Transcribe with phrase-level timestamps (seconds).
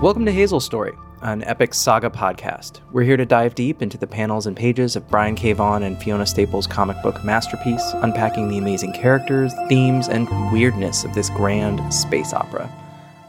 [0.00, 2.80] Welcome to Hazel Story, an epic saga podcast.
[2.92, 5.52] We're here to dive deep into the panels and pages of Brian K.
[5.52, 11.14] Vaughan and Fiona Staples' comic book masterpiece, unpacking the amazing characters, themes, and weirdness of
[11.14, 12.70] this grand space opera.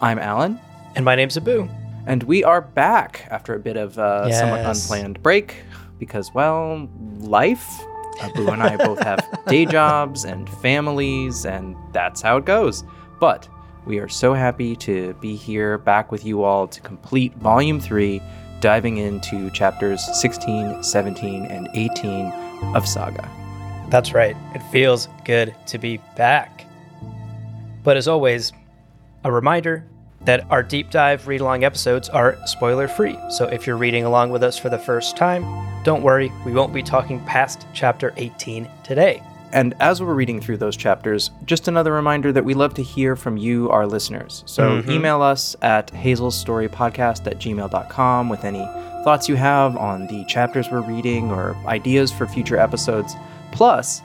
[0.02, 0.60] I'm Alan.
[0.96, 1.68] And my name's Abu.
[2.06, 4.40] And we are back after a bit of uh, Yes.
[4.40, 5.56] somewhat unplanned break
[5.98, 6.88] because, well,
[7.20, 7.68] life.
[8.22, 12.84] Abu and I both have day jobs and families, and that's how it goes.
[13.20, 13.48] But
[13.90, 18.22] we are so happy to be here back with you all to complete Volume 3,
[18.62, 22.32] diving into chapters 16, 17, and 18
[22.76, 23.28] of Saga.
[23.90, 24.38] That's right.
[24.54, 26.68] It feels good to be back.
[27.84, 28.54] But as always,
[29.24, 29.84] a reminder
[30.22, 33.18] that our deep dive read along episodes are spoiler free.
[33.32, 35.44] So if you're reading along with us for the first time,
[35.84, 39.24] don't worry, we won't be talking past chapter 18 today.
[39.52, 43.16] And as we're reading through those chapters, just another reminder that we love to hear
[43.16, 44.44] from you, our listeners.
[44.46, 44.90] So Mhm.
[44.92, 48.68] email us at hazelstorypodcast at gmail.com with any
[49.04, 53.16] thoughts you have on the chapters we're reading or ideas for future episodes.
[53.52, 54.02] Plus,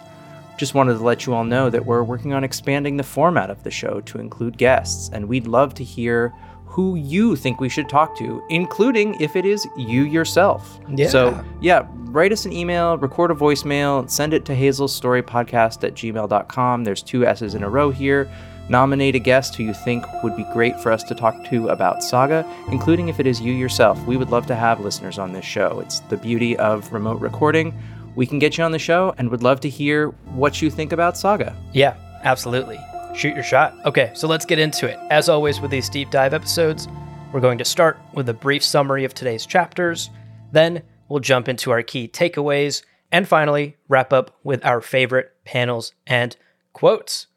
[0.57, 3.63] just wanted to let you all know that we're working on expanding the format of
[3.65, 6.33] the show to include guests, and we'd love to hear
[6.75, 10.81] who you think we should talk to, including if it is you yourself.
[10.89, 11.09] Yeah.
[11.09, 16.83] So, yeah, write us an email, record a voicemail, send it to hazelstorypodcast at gmail.com.
[16.83, 18.29] There's two S's in a row here.
[18.69, 22.03] Nominate a guest who you think would be great for us to talk to about
[22.03, 24.05] Saga, including if it is you yourself.
[24.05, 25.79] We would love to have listeners on this show.
[25.79, 27.73] It's the beauty of remote recording.
[28.17, 30.91] We can get you on the show and would love to hear what you think
[30.91, 31.55] about Saga.
[31.73, 31.95] Yeah,
[32.25, 32.81] absolutely.
[33.15, 33.77] Shoot your shot.
[33.87, 34.99] Okay, so let's get into it.
[35.11, 36.89] As always, with these deep dive episodes,
[37.33, 40.11] we're going to start with a brief summary of today's chapters.
[40.51, 42.83] Then we'll jump into our key takeaways.
[43.13, 46.37] And finally, wrap up with our favorite panels and
[46.73, 47.29] quotes.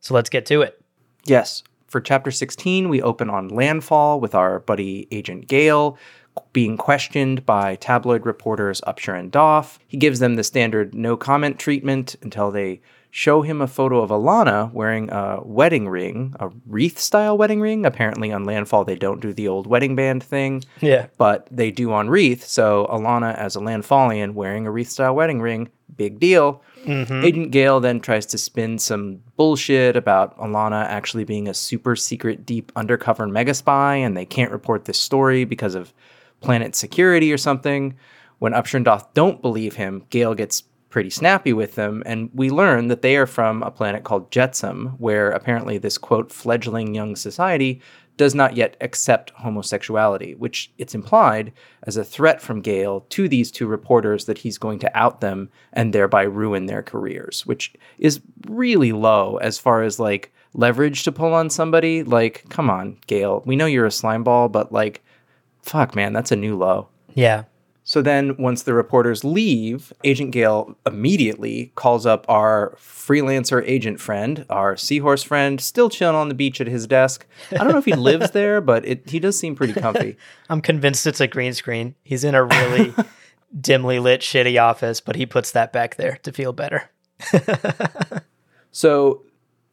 [0.00, 0.82] So let's get to it.
[1.24, 1.62] Yes.
[1.86, 5.96] For chapter 16, we open on landfall with our buddy Agent Gale
[6.52, 9.78] being questioned by tabloid reporters Upsher and Doff.
[9.86, 12.82] He gives them the standard no comment treatment until they
[13.16, 17.86] show him a photo of Alana wearing a wedding ring, a wreath style wedding ring.
[17.86, 21.06] Apparently, on landfall, they don't do the old wedding band thing Yeah.
[21.16, 22.44] but they do on Wreath.
[22.44, 26.62] So Alana, as a Landfallian, wearing a Wreath style wedding ring, big deal.
[26.84, 27.24] Mm-hmm.
[27.24, 32.44] Agent Gale then tries to spin some bullshit about Alana actually being a super secret,
[32.44, 35.94] deep undercover mega spy, and they can't report this story because of
[36.42, 37.94] planet security or something.
[38.40, 42.50] When Upsher and Doff don't believe him, Gale gets pretty snappy with them, and we
[42.50, 47.16] learn that they are from a planet called Jetsam, where apparently this quote fledgling young
[47.16, 47.80] society
[48.16, 51.52] does not yet accept homosexuality, which it's implied
[51.82, 55.50] as a threat from Gale to these two reporters that he's going to out them
[55.72, 61.12] and thereby ruin their careers, which is really low as far as like leverage to
[61.12, 62.02] pull on somebody.
[62.02, 65.04] Like, come on, Gale, we know you're a slime ball, but like,
[65.62, 66.88] fuck, man, that's a new low.
[67.12, 67.44] Yeah.
[67.88, 74.44] So then, once the reporters leave, Agent Gale immediately calls up our freelancer agent friend,
[74.50, 77.24] our seahorse friend, still chilling on the beach at his desk.
[77.52, 80.16] I don't know if he lives there, but it, he does seem pretty comfy.
[80.50, 81.94] I'm convinced it's a green screen.
[82.02, 82.92] He's in a really
[83.60, 86.90] dimly lit, shitty office, but he puts that back there to feel better.
[88.72, 89.22] So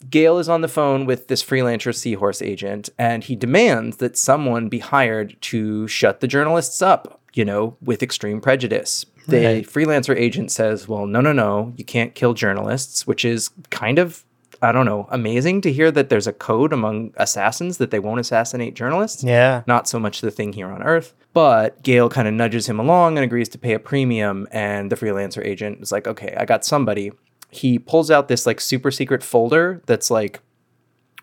[0.10, 4.70] Gale is on the phone with this freelancer seahorse agent, and he demands that someone
[4.70, 9.06] be hired to shut the journalists up, you know, with extreme prejudice.
[9.28, 9.66] The Right.
[9.68, 14.24] freelancer agent says, Well, no, no, no, you can't kill journalists, which is kind of,
[14.62, 18.20] I don't know, amazing to hear that there's a code among assassins that they won't
[18.20, 19.64] assassinate journalists Yeah.
[19.68, 21.14] not so much the thing here on Earth.
[21.34, 24.48] But Gale kind of nudges him along and agrees to pay a premium.
[24.52, 27.12] And the freelancer agent is like, okay, I got somebody.
[27.50, 30.40] He pulls out this like super secret folder that's like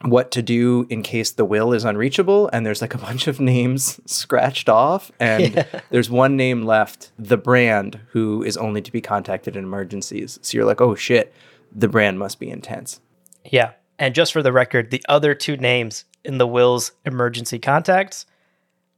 [0.02, 2.48] what to do in case the will is unreachable.
[2.52, 5.10] And there's like a bunch of names scratched off.
[5.20, 10.38] And there's one name left, the brand, who is only to be contacted in emergencies.
[10.42, 11.34] So you're like, oh shit,
[11.74, 13.00] the brand must be intense.
[13.44, 13.72] Yeah.
[13.98, 18.26] And just for the record, the other two names in the Will's emergency contacts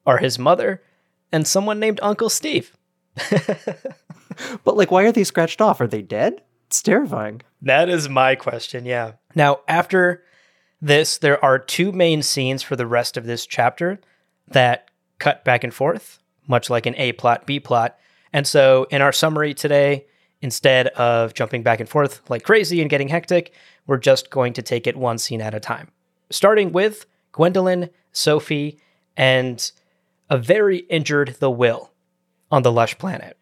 [0.06, 0.82] are his mother
[1.32, 2.76] and someone named Uncle Steve.
[4.64, 5.80] But like, why are they scratched off?
[5.80, 6.42] Are they dead?
[6.66, 7.42] It's terrifying.
[7.60, 8.86] That is my question.
[8.86, 9.12] Yeah.
[9.34, 10.22] Now, after
[10.82, 14.00] this, there are two main scenes for the rest of this chapter
[14.48, 14.90] that
[15.20, 16.18] cut back and forth,
[16.48, 17.96] much like an A plot, B plot.
[18.32, 20.06] And so, in our summary today,
[20.40, 23.54] instead of jumping back and forth like crazy and getting hectic,
[23.86, 25.88] we're just going to take it one scene at a time.
[26.30, 28.80] Starting with Gwendolyn, Sophie,
[29.16, 29.70] and
[30.28, 31.92] a very injured The Will
[32.50, 33.38] on the Lush planet.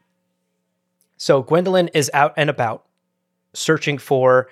[1.16, 2.84] So, Gwendolyn is out and about
[3.54, 4.48] searching for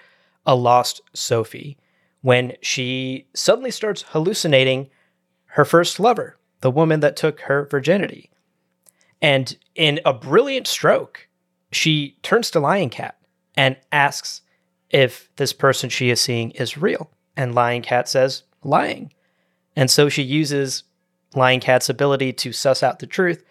[0.46, 1.76] a lost Sophie
[2.22, 4.90] when she suddenly starts hallucinating
[5.52, 8.30] her first lover, the woman that took her virginity.
[9.20, 11.28] And in a brilliant stroke,
[11.70, 13.18] she turns to Lying Cat
[13.56, 14.42] and asks
[14.90, 17.10] if this person she is seeing is real.
[17.36, 19.12] And Lying Cat says, lying.
[19.76, 20.84] And so she uses
[21.34, 23.44] Lying Cat's ability to suss out the truth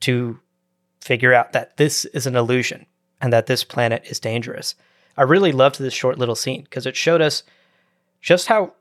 [0.00, 0.40] to
[1.00, 2.86] figure out that this is an illusion
[3.20, 4.74] and that this planet is dangerous.
[5.16, 7.42] I really loved this short little scene because it showed us
[8.22, 8.72] just how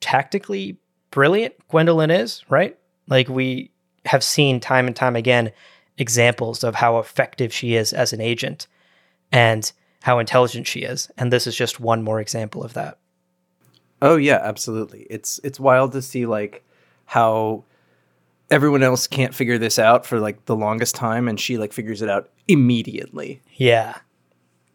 [0.00, 0.78] tactically
[1.10, 2.78] brilliant Gwendolyn is, right?
[3.08, 3.70] Like we
[4.06, 5.52] have seen time and time again
[5.98, 8.66] examples of how effective she is as an agent
[9.30, 9.70] and
[10.02, 11.10] how intelligent she is.
[11.18, 12.98] And this is just one more example of that.
[14.02, 15.06] Oh yeah, absolutely.
[15.10, 16.64] It's it's wild to see like
[17.06, 17.64] how
[18.50, 22.02] everyone else can't figure this out for like the longest time and she like figures
[22.02, 23.40] it out immediately.
[23.54, 23.98] Yeah.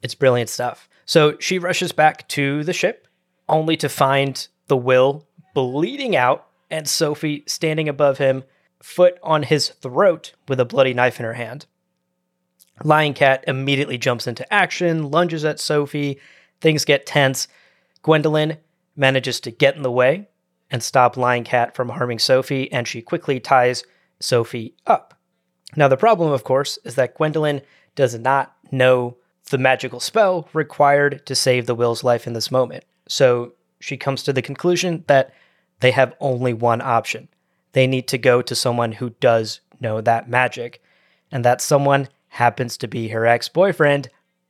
[0.01, 0.89] It's brilliant stuff.
[1.05, 3.07] So she rushes back to the ship
[3.49, 8.43] only to find the will bleeding out and Sophie standing above him,
[8.81, 11.65] foot on his throat with a bloody knife in her hand.
[12.83, 16.19] Lying Cat immediately jumps into action, lunges at Sophie.
[16.61, 17.47] Things get tense.
[18.03, 18.57] Gwendolyn
[18.95, 20.29] manages to get in the way
[20.71, 23.83] and stop Lying Cat from harming Sophie, and she quickly ties
[24.19, 25.15] Sophie up.
[25.75, 27.61] Now, the problem, of course, is that Gwendolyn
[27.95, 29.17] does not know
[29.49, 32.85] the magical spell required to save the Will's life in this moment.
[33.09, 35.33] So she comes to the conclusion that
[35.81, 37.27] they have only one option.
[37.73, 40.81] They need to go to someone who does know that magic,
[41.31, 44.09] and that someone happens to be her ex boyfriend,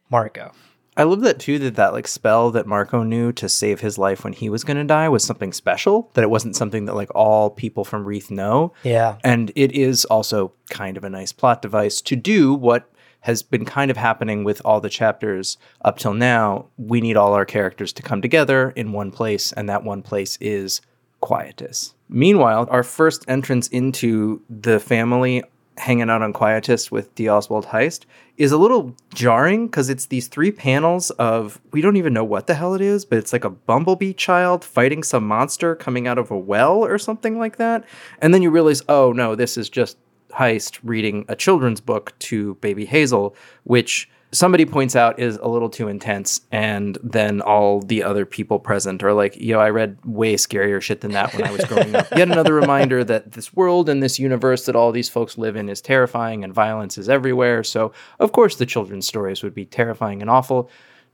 [0.09, 0.51] Marco.
[0.97, 4.25] I love that too that that like spell that Marco knew to save his life
[4.25, 7.09] when he was going to die was something special that it wasn't something that like
[7.15, 8.73] all people from Wreath know.
[8.83, 9.17] Yeah.
[9.23, 12.91] And it is also kind of a nice plot device to do what
[13.21, 16.67] has been kind of happening with all the chapters up till now.
[16.77, 20.37] We need all our characters to come together in one place and that one place
[20.39, 20.81] is
[21.21, 21.93] Quietus.
[22.07, 25.43] Meanwhile, our first entrance into the family
[25.77, 27.29] hanging out on Quietus with D.
[27.29, 28.05] Oswald Heist
[28.37, 32.47] is a little jarring because it's these three panels of we don't even know what
[32.47, 36.17] the hell it is, but it's like a bumblebee child fighting some monster coming out
[36.17, 37.85] of a well or something like that.
[38.21, 39.97] And then you realize, oh no, this is just
[40.33, 45.69] Heist reading a children's book to baby Hazel, which somebody points out is a little
[45.69, 50.35] too intense and then all the other people present are like yo i read way
[50.35, 53.89] scarier shit than that when i was growing up yet another reminder that this world
[53.89, 57.63] and this universe that all these folks live in is terrifying and violence is everywhere
[57.63, 60.69] so of course the children's stories would be terrifying and awful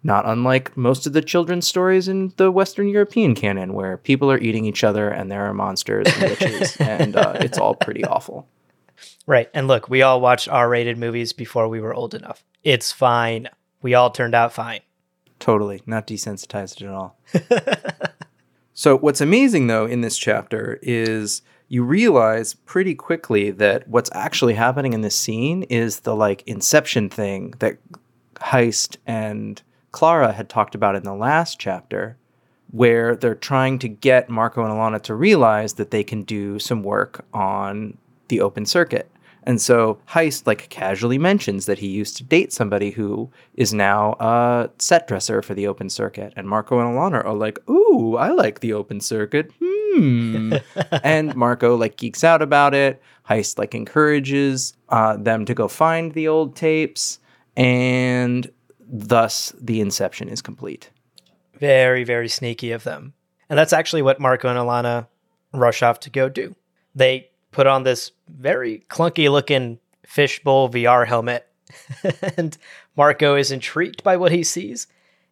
[0.05, 4.37] not unlike most of the children's stories in the Western European canon, where people are
[4.37, 8.47] eating each other and there are monsters and witches, and uh, it's all pretty awful.
[9.27, 9.49] Right.
[9.53, 12.43] And look, we all watched R rated movies before we were old enough.
[12.63, 13.49] It's fine.
[13.81, 14.81] We all turned out fine.
[15.39, 15.81] Totally.
[15.85, 17.17] Not desensitized at all.
[18.73, 24.53] so, what's amazing though in this chapter is you realize pretty quickly that what's actually
[24.53, 27.77] happening in this scene is the like inception thing that
[28.35, 29.61] Heist and
[29.91, 32.17] Klara had talked about in the last chapter,
[32.71, 36.83] where they're trying to get Marco and Alana to realize that they can do some
[36.83, 39.09] work on the open circuit.
[39.45, 44.13] And so Heist like casually mentions that he used to date somebody who is now
[44.19, 46.33] a set dresser for the open circuit.
[46.35, 49.51] And Marco and Alana are like, ooh, I like the open circuit.
[49.61, 50.55] Hmm.
[51.03, 53.01] and Marco like geeks out about it.
[53.29, 57.19] Heist like encourages uh, them to go find the old tapes.
[57.55, 60.89] And thus the inception is complete.
[61.59, 63.13] Very, very sneaky of them.
[63.47, 65.07] And that's actually what Marco and Alana
[65.53, 66.55] rush off to go do.
[66.95, 71.47] They put on this very clunky looking fishbowl VR helmet.
[72.37, 72.57] and
[72.97, 74.87] Marco is intrigued by what he sees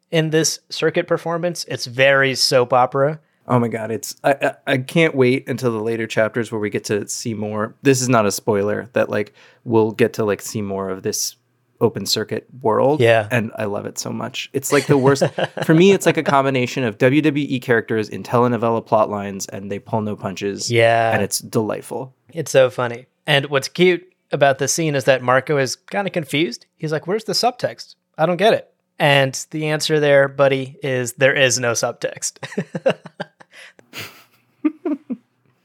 [0.09, 1.65] in this circuit performance.
[1.67, 3.19] It's very soap opera.
[3.45, 6.69] Oh my god, it's I, I, I can't wait until the later chapters where we
[6.69, 7.75] get to see more.
[7.81, 9.33] This is not a spoiler that like
[9.65, 11.35] we'll get to like see more of this
[11.83, 13.01] open circuit world.
[13.01, 13.27] Yeah.
[13.29, 14.49] And I love it so much.
[14.53, 15.23] It's like the worst.
[15.65, 19.77] For me, it's like a combination of WWE characters in telenovela plot lines and they
[19.77, 20.71] pull no punches.
[20.71, 21.13] Yeah.
[21.13, 22.15] And it's delightful.
[22.31, 23.05] It's so funny.
[23.27, 26.65] And what's cute about this scene is that Marco is kind of confused.
[26.77, 27.95] He's like, Where's the subtext?
[28.17, 28.73] I don't get it.
[28.99, 32.37] And the answer there, buddy, is there is no subtext.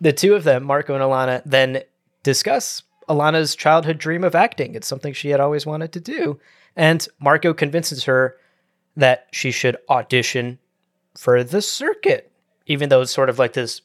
[0.01, 1.83] the two of them, Marco and Alana, then
[2.23, 4.75] discuss Alana's childhood dream of acting.
[4.75, 6.39] It's something she had always wanted to do.
[6.77, 8.37] And Marco convinces her
[8.97, 10.59] that she should audition
[11.17, 12.31] for the circuit,
[12.67, 13.81] even though it's sort of like this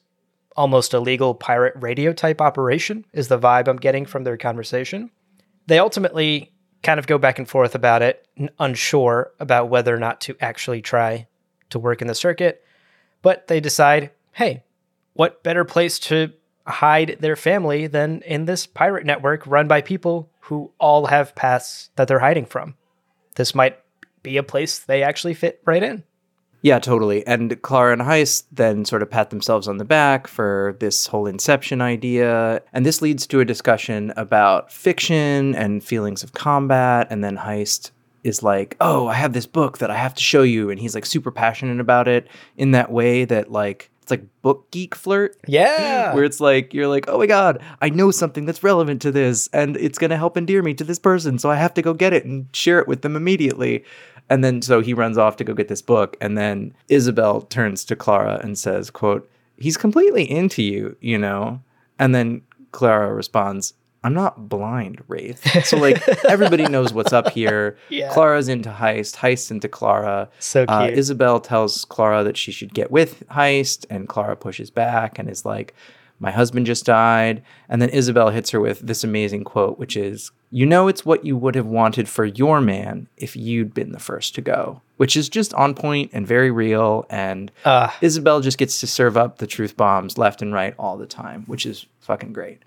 [0.56, 5.10] almost illegal pirate radio type operation, is the vibe I'm getting from their conversation.
[5.66, 6.52] They ultimately
[6.84, 8.28] kind of go back and forth about it,
[8.60, 11.28] unsure about whether or not to actually try
[11.70, 12.64] to work in the circuit.
[13.22, 14.64] But they decide hey,
[15.14, 16.34] what better place to
[16.66, 21.90] hide their family than in this pirate network run by people who all have paths
[21.96, 22.76] that they're hiding from.
[23.36, 23.80] This might
[24.22, 26.04] be a place they actually fit right in.
[26.64, 27.28] Yeah, totally.
[27.28, 31.28] And Klara and Heist then sort of pat themselves on the back for this whole
[31.28, 32.62] inception idea.
[32.72, 37.08] And this leads to a discussion about fiction and feelings of combat.
[37.10, 37.92] And then Heist
[38.24, 40.70] is like, Oh, I have this book that I have to show you.
[40.70, 44.70] And he's like super passionate about it in that way that, like, it's like book
[44.72, 45.36] geek flirt.
[45.48, 46.14] Yeah.
[46.14, 49.50] Where it's like, you're like, oh my God, I know something that's relevant to this
[49.54, 51.40] and it's going to help endear me to this person.
[51.40, 53.84] So I have to go get it and share it with them immediately.
[54.30, 56.18] And then so he runs off to go get this book.
[56.22, 61.62] And then Izabel turns to Klara and says, quote, he's completely into you, you know?
[61.98, 62.42] And then
[62.72, 65.42] Klara responds, I'm not blind, Wraith.
[65.66, 67.78] So like everybody knows what's up here.
[67.90, 68.12] Yeah.
[68.14, 70.28] Klara's into Heist, Heist into Klara.
[70.40, 70.98] So Uh, cute.
[71.00, 75.46] Izabel tells Klara that she should get with Heist, and Klara pushes back and is
[75.46, 75.74] like,
[76.20, 77.44] My husband just died.
[77.70, 81.24] And then Izabel hits her with this amazing quote, which is, You know, it's what
[81.26, 85.16] you would have wanted for your man if you'd been the first to go, which
[85.16, 87.06] is just on point and very real.
[87.10, 90.98] And Uh, Izabel just gets to serve up the truth bombs left and right all
[90.98, 92.62] the time, which is fucking great.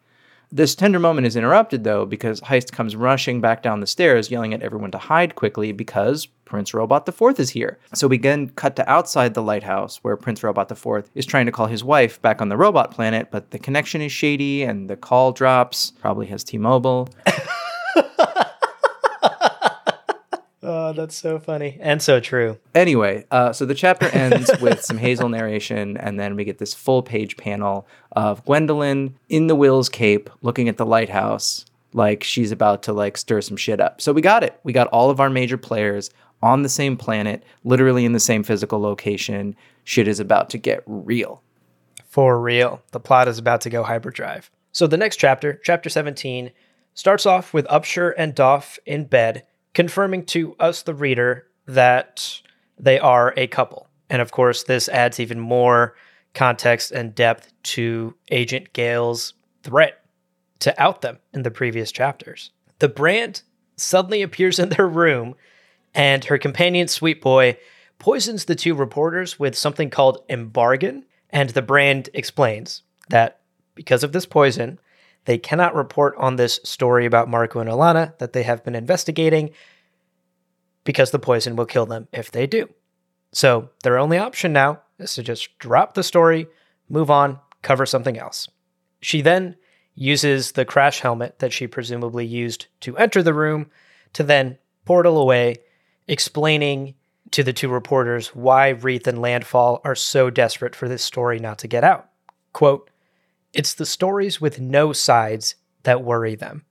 [0.56, 4.54] This tender moment is interrupted though because Heist comes rushing back down the stairs, yelling
[4.54, 7.78] at everyone to hide quickly because Prince Robot IV is here.
[7.92, 11.52] So we again cut to outside the lighthouse where Prince Robot IV is trying to
[11.52, 14.96] call his wife back on the robot planet, but the connection is shady and the
[14.96, 15.92] call drops.
[16.00, 17.10] Probably has T-Mobile.
[20.66, 22.58] oh, that's so funny and so true.
[22.74, 26.74] Anyway, uh, so the chapter ends with some Hazel narration, and then we get this
[26.74, 32.52] full page panel of Gwendolyn in the Will's cape looking at the lighthouse like she's
[32.52, 34.00] about to like stir some shit up.
[34.00, 34.60] So we got it.
[34.62, 36.10] We got all of our major players
[36.42, 39.56] on the same planet, literally in the same physical location.
[39.84, 41.42] Shit is about to get real.
[42.04, 42.82] For real.
[42.92, 44.50] The plot is about to go hyperdrive.
[44.72, 46.50] So the next chapter, chapter 17,
[46.92, 49.44] starts off with Upsher and Doff in bed,
[49.76, 52.40] confirming to us, the reader, that
[52.78, 53.86] they are a couple.
[54.08, 55.94] And of course, this adds even more
[56.32, 60.02] context and depth to Agent Gale's threat
[60.60, 62.52] to out them in the previous chapters.
[62.78, 63.42] The brand
[63.76, 65.34] suddenly appears in their room,
[65.94, 67.58] and her companion, Sweet Boy,
[67.98, 71.04] poisons the two reporters with something called embargon.
[71.28, 73.40] And the brand explains that
[73.74, 74.78] because of this poison,
[75.26, 79.50] they cannot report on this story about Marco and Alana that they have been investigating
[80.84, 82.68] because the poison will kill them if they do.
[83.32, 86.46] So their only option now is to just drop the story,
[86.88, 88.48] move on, cover something else.
[89.00, 89.56] She then
[89.94, 93.70] uses the crash helmet that she presumably used to enter the room
[94.12, 95.56] to then portal away,
[96.06, 96.94] explaining
[97.32, 101.58] to the two reporters why Wreath and Landfall are so desperate for this story not
[101.58, 102.08] to get out.
[102.52, 102.88] Quote,
[103.56, 106.64] it's the stories with no sides that worry them.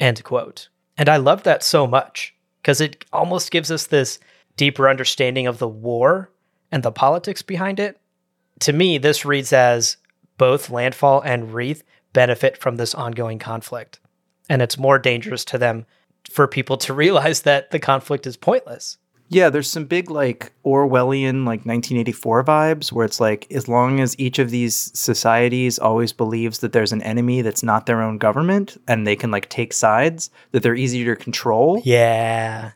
[0.00, 0.68] End quote.
[0.98, 4.18] And I love that so much because it almost gives us this
[4.56, 6.30] deeper understanding of the war
[6.72, 8.00] and the politics behind it.
[8.60, 9.96] To me, this reads as
[10.36, 14.00] both Landfall and Wreath benefit from this ongoing conflict.
[14.48, 15.86] And it's more dangerous to them
[16.28, 18.98] for people to realize that the conflict is pointless.
[19.32, 24.18] Yeah, there's some big like Orwellian like 1984 vibes where it's like as long as
[24.18, 28.76] each of these societies always believes that there's an enemy that's not their own government
[28.86, 31.80] and they can like take sides, that they're easier to control.
[31.82, 32.72] Yeah.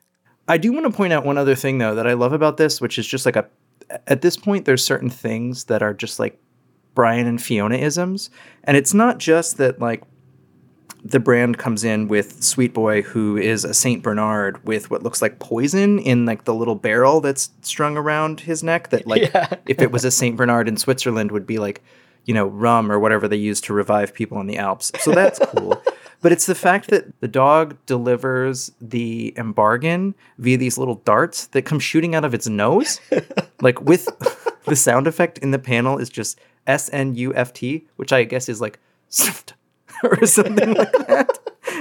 [0.48, 2.80] I do want to point out one other thing though that I love about this,
[2.80, 3.46] which is just like a
[4.06, 6.40] at this point there's certain things that are just like
[6.94, 8.30] Brian and Fiona isms.
[8.64, 10.02] And it's not just that like
[11.08, 15.22] the brand comes in with Sweet Boy, who is a Saint Bernard with what looks
[15.22, 18.90] like poison in like the little barrel that's strung around his neck.
[18.90, 19.54] That like Yeah.
[19.66, 21.82] if it was a Saint Bernard in Switzerland would be like,
[22.24, 24.90] you know, rum or whatever they use to revive people in the Alps.
[25.00, 25.80] So that's cool.
[26.22, 31.62] But it's the fact that the dog delivers the embargon via these little darts that
[31.66, 33.00] come shooting out of its nose.
[33.60, 34.08] like with
[34.64, 38.24] the sound effect in the panel is just S N U F T, which I
[38.24, 38.80] guess is like
[40.04, 41.38] or something like that.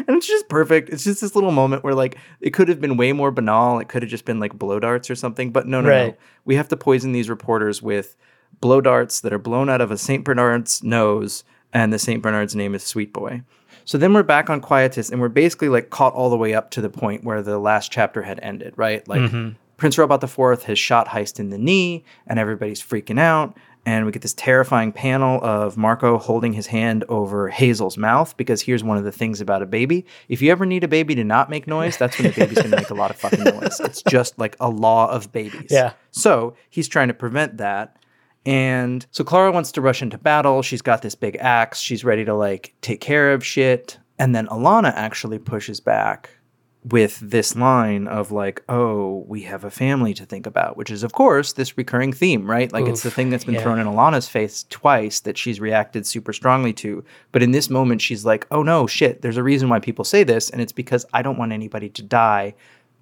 [0.07, 0.89] And it's just perfect.
[0.89, 3.79] It's just this little moment where like it could have been way more banal.
[3.79, 5.51] It could have just been like blow darts or something.
[5.51, 5.95] But no, no, no.
[5.95, 6.19] Right.
[6.43, 8.15] We have to poison these reporters with
[8.61, 10.23] blow darts that are blown out of a St.
[10.23, 11.43] Bernard's nose,
[11.73, 12.21] and the St.
[12.21, 13.41] Bernard's name is Sweet Boy.
[13.83, 16.71] So then we're back on Quietus, and we're basically like caught all the way up
[16.71, 19.07] to the point where the last chapter had ended, right?
[19.07, 19.49] Like mm-hmm.
[19.77, 23.55] Prince Robot IV has shot Heist in the knee, and everybody's freaking out.
[23.85, 28.61] And we get this terrifying panel of Marco holding his hand over Hazel's mouth because
[28.61, 30.05] here's one of the things about a baby.
[30.27, 32.71] If you ever need a baby to not make noise, that's when the baby's going
[32.71, 33.79] to make a lot of fucking noise.
[33.79, 35.69] It's just like a law of babies.
[35.69, 35.93] Yeah.
[36.09, 37.97] So he's trying to prevent that.
[38.45, 40.61] And so Klara wants to rush into battle.
[40.61, 41.79] She's got this big axe.
[41.79, 43.99] She's ready to like take care of shit.
[44.17, 46.29] And then Alana actually pushes back
[46.85, 51.01] with this line of like, oh, we have a family to think about, which is,
[51.01, 52.71] of course, this recurring theme, right?
[52.71, 53.63] Like, it's the thing that's been yeah.
[53.63, 57.03] thrown in Alana's face twice that she's reacted super strongly to.
[57.31, 60.23] But in this moment, she's like, oh no, shit, there's a reason why people say
[60.23, 60.51] this.
[60.51, 62.53] And it's because I don't want anybody to die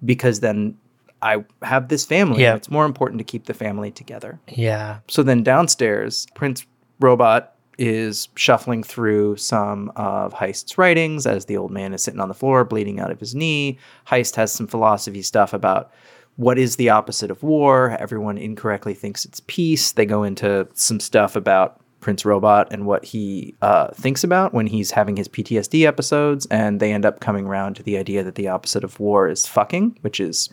[0.02, 0.78] because then
[1.20, 2.42] I have this family.
[2.42, 2.54] Yeah.
[2.54, 4.40] It's more important to keep the family together.
[4.48, 5.00] Yeah.
[5.08, 6.64] So then downstairs, Prince
[7.00, 12.28] Robot is shuffling through some of Heist's writings as the old man is sitting on
[12.28, 13.78] the floor, bleeding out of his knee.
[14.06, 15.90] Heist has some philosophy stuff about
[16.36, 17.96] what is the opposite of war.
[18.00, 19.92] Everyone incorrectly thinks it's peace.
[19.92, 24.66] They go into some stuff about Prince Robot and what he uh, thinks about when
[24.66, 28.34] he's having his PTSD episodes, and they end up coming around to the idea that
[28.34, 30.50] the opposite of war is fucking, which is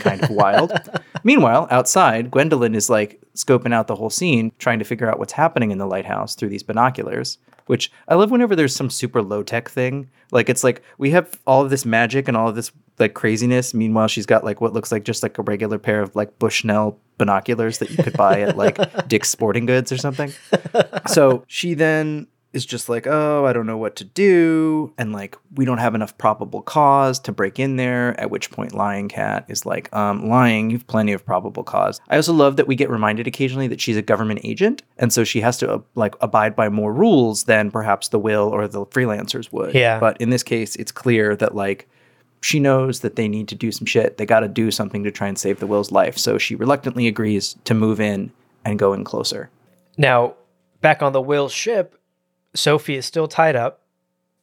[0.00, 0.72] kind of wild.
[1.24, 5.32] Meanwhile, outside, Gwendolyn is like scoping out the whole scene, trying to figure out what's
[5.32, 7.38] happening in the lighthouse through these binoculars.
[7.66, 10.10] Which I love whenever there's some super low tech thing.
[10.30, 13.72] Like it's like we have all of this magic and all of this like craziness.
[13.72, 16.98] Meanwhile, she's got like what looks like just like a regular pair of like Bushnell
[17.16, 20.30] binoculars that you could buy at like Dick's Sporting Goods or something.
[21.06, 24.92] So she then is just like, oh, I don't know what to do.
[24.96, 28.18] And like, we don't have enough probable cause to break in there.
[28.18, 32.00] At which point, Lying Cat is like, um, lying, you've plenty of probable cause.
[32.08, 34.82] I also love that we get reminded occasionally that she's a government agent.
[34.98, 38.48] And so she has to uh, like abide by more rules than perhaps the will
[38.48, 39.74] or the freelancers would.
[39.74, 39.98] Yeah.
[39.98, 41.88] But in this case, it's clear that like,
[42.40, 44.18] she knows that they need to do some shit.
[44.18, 46.18] They got to do something to try and save the Will's life.
[46.18, 48.32] So she reluctantly agrees to move in
[48.66, 49.48] and go in closer.
[49.96, 50.34] Now,
[50.82, 51.98] back on the Will ship,
[52.54, 53.82] Sophie is still tied up,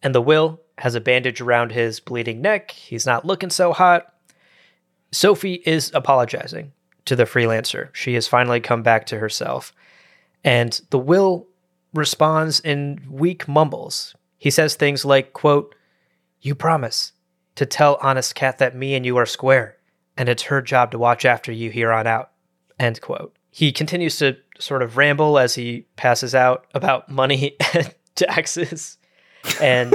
[0.03, 2.71] and the Will has a bandage around his bleeding neck.
[2.71, 4.13] He's not looking so hot.
[5.11, 6.71] Sophie is apologizing
[7.05, 7.93] to the freelancer.
[7.93, 9.73] She has finally come back to herself.
[10.43, 11.47] And the Will
[11.93, 14.15] responds in weak mumbles.
[14.37, 15.75] He says things like, quote,
[16.41, 17.13] You promise
[17.55, 19.77] to tell Honest Cat that me and you are square,
[20.17, 22.31] and it's her job to watch after you here on out.
[22.79, 23.35] End quote.
[23.51, 28.97] He continues to sort of ramble as he passes out about money and taxes.
[29.59, 29.93] And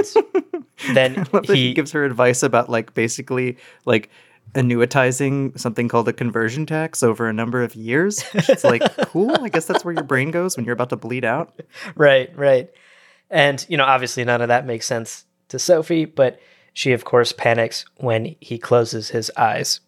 [0.93, 4.09] then he he gives her advice about like basically like
[4.53, 8.23] annuitizing something called a conversion tax over a number of years.
[8.33, 9.35] It's like cool.
[9.41, 11.61] I guess that's where your brain goes when you're about to bleed out.
[11.95, 12.69] right, right.
[13.29, 16.39] And, you know, obviously none of that makes sense to Sophie, but
[16.73, 19.79] she, of course, panics when he closes his eyes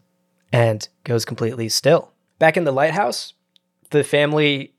[0.51, 2.11] and goes completely still.
[2.37, 3.33] Back in the lighthouse,
[3.91, 4.73] the family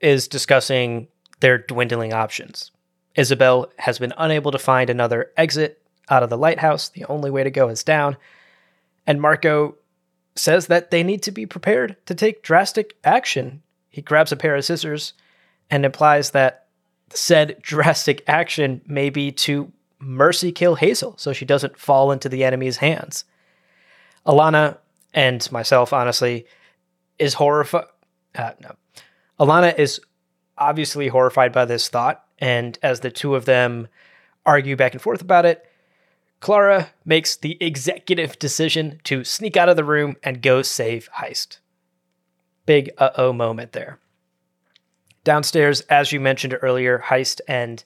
[0.00, 1.08] is discussing
[1.40, 2.70] their dwindling options.
[3.16, 6.88] Izabel has been unable to find another exit out of the lighthouse.
[6.88, 8.16] The only way to go is down.
[9.06, 9.76] And Marco
[10.34, 13.62] says that they need to be prepared to take drastic action.
[13.88, 15.14] He grabs a pair of scissors
[15.70, 16.66] and implies that
[17.10, 22.44] said drastic action may be to mercy kill Hazel so she doesn't fall into the
[22.44, 23.24] enemy's hands.
[24.26, 24.76] Alana
[25.14, 26.46] and myself, honestly,
[27.18, 27.86] is horrified.
[28.34, 28.76] Uh, no.
[29.40, 30.00] Alana is
[30.58, 33.88] obviously horrified by this thought, and as the two of them
[34.44, 35.64] argue back and forth about it,
[36.40, 41.58] Klara makes the executive decision to sneak out of the room and go save Heist.
[42.66, 43.98] Big uh oh moment there.
[45.24, 47.82] Downstairs, as you mentioned earlier, Heist and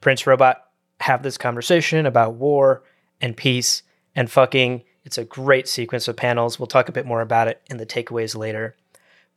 [0.00, 0.64] Prince Robot
[1.00, 2.82] have this conversation about war
[3.20, 3.82] and peace
[4.14, 4.82] and fucking.
[5.04, 6.58] It's a great sequence of panels.
[6.58, 8.76] We'll talk a bit more about it in the takeaways later.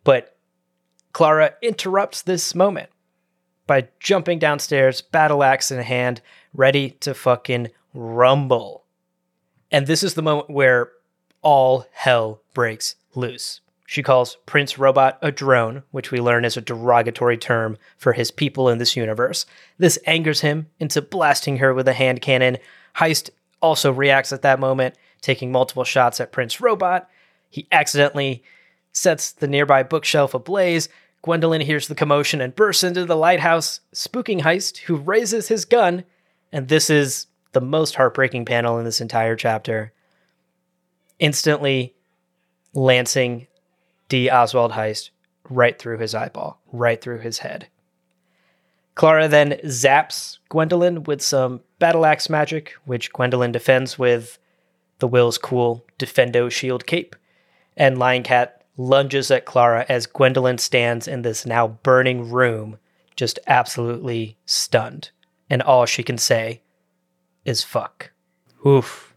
[0.03, 0.37] But
[1.13, 2.89] Klara interrupts this moment
[3.67, 6.21] by jumping downstairs, battle axe in hand,
[6.53, 8.83] ready to fucking rumble.
[9.71, 10.91] And this is the moment where
[11.41, 13.61] all hell breaks loose.
[13.87, 18.31] She calls Prince Robot a drone, which we learn is a derogatory term for his
[18.31, 19.45] people in this universe.
[19.77, 22.57] This angers him into blasting her with a hand cannon.
[22.97, 23.29] Heist
[23.61, 27.07] also reacts at that moment, taking multiple shots at Prince Robot.
[27.49, 28.43] He accidentally
[28.91, 30.89] sets the nearby bookshelf ablaze.
[31.25, 36.03] Gwendolyn hears the commotion and bursts into the lighthouse, spooking Heist, who raises his gun.
[36.51, 39.91] And this is the most heartbreaking panel in this entire chapter.
[41.17, 41.95] Instantly
[42.75, 43.47] lancing
[44.07, 44.29] D.
[44.29, 45.09] Oswald Heist
[45.49, 47.69] right through his eyeball, right through his head.
[48.95, 54.37] Klara then zaps Gwendolyn with some battle axe magic, which Gwendolyn defends with
[54.99, 57.15] the Will's cool Defendo shield cape.
[57.75, 62.77] And Lying Cat lunges at Klara as Gwendolyn stands in this now burning room,
[63.15, 65.11] just absolutely stunned.
[65.49, 66.61] And all she can say
[67.45, 68.11] is fuck.
[68.65, 69.13] Oof.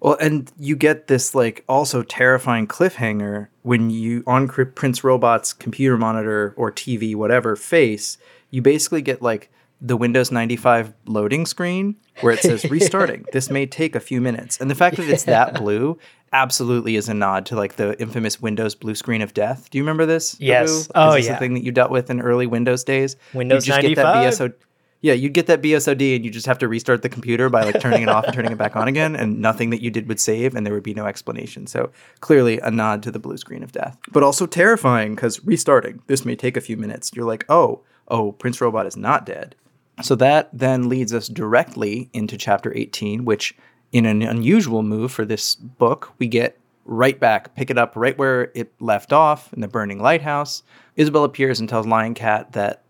[0.00, 5.98] Well, and you get this like also terrifying cliffhanger when you on Prince Robot's computer
[5.98, 8.16] monitor or TV, whatever face,
[8.50, 13.24] you basically get like the Windows 95 loading screen where it says restarting.
[13.32, 14.60] this may take a few minutes.
[14.60, 15.98] And the fact that it's that blue
[16.32, 19.70] absolutely is a nod to like the infamous Windows blue screen of death.
[19.70, 20.36] Do you remember this?
[20.40, 20.88] Yes.
[20.88, 20.92] Babu?
[20.94, 21.32] Oh, is Oh, this yeah.
[21.32, 23.16] the thing that you dealt with in early Windows days?
[23.34, 24.34] Windows you just get that 95?
[24.50, 24.54] BSO
[25.00, 27.80] yeah, you'd get that BSOD and you just have to restart the computer by like
[27.80, 30.18] turning it off and turning it back on again, and nothing that you did would
[30.18, 31.66] save, and there would be no explanation.
[31.68, 36.02] So clearly a nod to the blue screen of death, but also terrifying because restarting
[36.08, 37.12] this may take a few minutes.
[37.14, 39.54] You're like, oh, oh, Prince Robot is not dead.
[40.02, 43.56] So that then leads us directly into chapter 18, which,
[43.92, 48.16] in an unusual move for this book, we get right back, pick it up right
[48.18, 50.62] where it left off in the burning lighthouse.
[50.96, 52.82] Izabel appears and tells Lying Cat that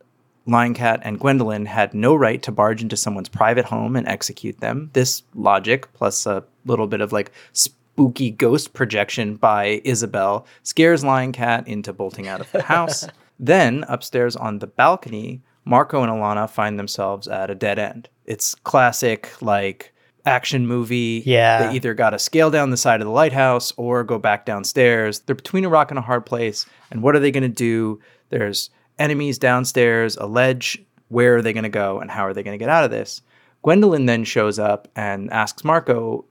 [0.47, 4.61] Lying Cat and Gwendolyn had no right to barge into someone's private home and execute
[4.61, 4.89] them.
[4.95, 11.33] This logic, plus a little bit of like spooky ghost projection by Izabel, scares Lying
[11.33, 13.07] Cat into bolting out of the house.
[13.39, 18.09] then, upstairs on the balcony, Marco and Alana find themselves at a dead end.
[18.25, 19.93] It's classic, like,
[20.29, 21.23] action movie.
[21.25, 21.69] Yeah.
[21.69, 25.21] They either got to scale down the side of the lighthouse or go back downstairs.
[25.21, 26.67] They're between a rock and a hard place.
[26.91, 28.01] And what are they going to do?
[28.31, 30.79] There's enemies downstairs, a ledge.
[31.09, 32.91] Where are they going to go and how are they going to get out of
[32.91, 33.23] this?
[33.63, 36.25] Gwendolyn then shows up and asks Marco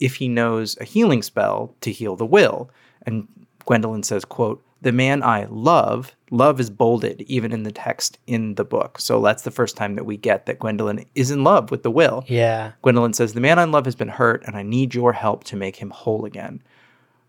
[0.00, 2.70] if he knows a healing spell to heal the will.
[3.06, 3.28] And
[3.64, 8.54] Gwendolyn says, quote, the man I love, love is bolded even in the text in
[8.54, 9.00] the book.
[9.00, 11.90] So that's the first time that we get that Gwendolyn is in love with the
[11.90, 12.24] will.
[12.28, 12.72] Yeah.
[12.82, 15.56] Gwendolyn says, The man I love has been hurt, and I need your help to
[15.56, 16.62] make him whole again.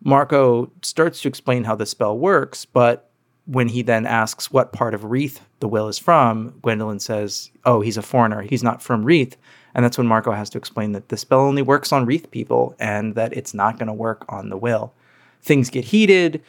[0.03, 3.09] Marco starts to explain how the spell works, but
[3.45, 7.81] when he then asks what part of Wreath the will is from, Gwendolyn says, Oh,
[7.81, 8.43] he's a foreigner.
[8.43, 9.35] He's not from Wreath.
[9.73, 12.75] And that's when Marco has to explain that the spell only works on Wreath people
[12.79, 14.93] and that it's not going to work on the will.
[15.41, 16.43] Things get heated.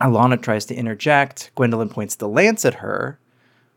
[0.00, 1.50] Alana tries to interject.
[1.54, 3.18] Gwendolyn points the lance at her.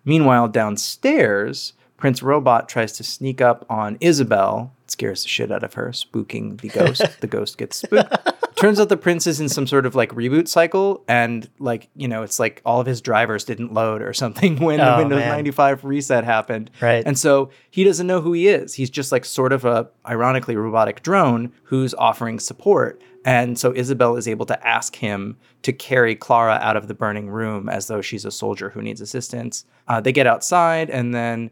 [0.05, 4.69] Meanwhile, downstairs, Prince Robot tries to sneak up on Izabel.
[4.83, 7.03] It scares the shit out of her, spooking the ghost.
[7.21, 8.15] the ghost gets spooked.
[8.55, 12.07] Turns out the prince is in some sort of like reboot cycle, and like, you
[12.07, 15.19] know, it's like all of his drivers didn't load or something when the Oh, Windows
[15.19, 15.29] man.
[15.29, 16.69] 95 reset happened.
[16.81, 17.03] Right.
[17.05, 18.73] And so he doesn't know who he is.
[18.75, 23.01] He's just like sort of a, ironically, robotic drone who's offering support.
[23.25, 27.27] And so Izabel is able to ask him to carry Klara out of the burning
[27.27, 29.65] room as though she's a soldier who needs assistance.
[29.87, 31.49] Uh, they get outside, and then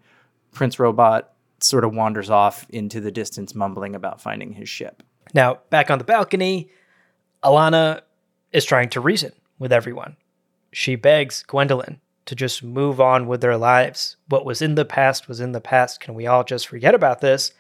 [0.52, 5.02] Prince Robot sort of wanders off into the distance, mumbling about finding his ship.
[5.34, 6.70] Now, back on the balcony,
[7.44, 8.02] Alana
[8.52, 10.16] is trying to reason with everyone.
[10.72, 14.16] She begs Gwendolyn to just move on with their lives.
[14.30, 16.00] What was in the past was in the past.
[16.00, 17.52] Can we all just forget about this?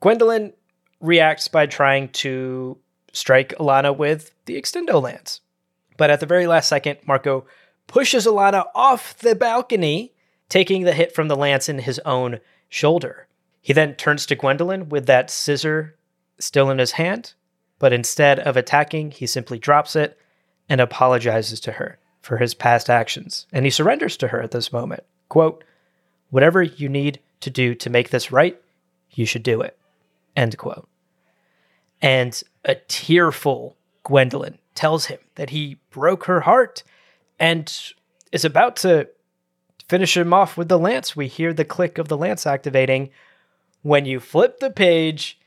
[0.00, 0.52] Gwendolyn
[1.00, 2.76] reacts by trying to
[3.18, 5.40] strike Alana with the extendo lance.
[5.96, 7.44] But at the very last second, Marco
[7.86, 10.12] pushes Alana off the balcony,
[10.48, 13.26] taking the hit from the lance in his own shoulder.
[13.60, 15.96] He then turns to Gwendolyn with that scissor
[16.38, 17.34] still in his hand,
[17.78, 20.18] but instead of attacking, he simply drops it
[20.68, 23.46] and apologizes to her for his past actions.
[23.52, 25.04] And he surrenders to her at this moment.
[25.28, 25.64] Quote,
[26.30, 28.60] Whatever you need to do to make this right,
[29.12, 29.76] you should do it.
[30.36, 30.88] End quote.
[32.00, 36.84] And a tearful Gwendolyn tells him that he broke her heart
[37.40, 37.74] and
[38.30, 39.08] is about to
[39.88, 41.16] finish him off with the lance.
[41.16, 43.10] We hear the click of the lance activating
[43.82, 45.38] when you flip the page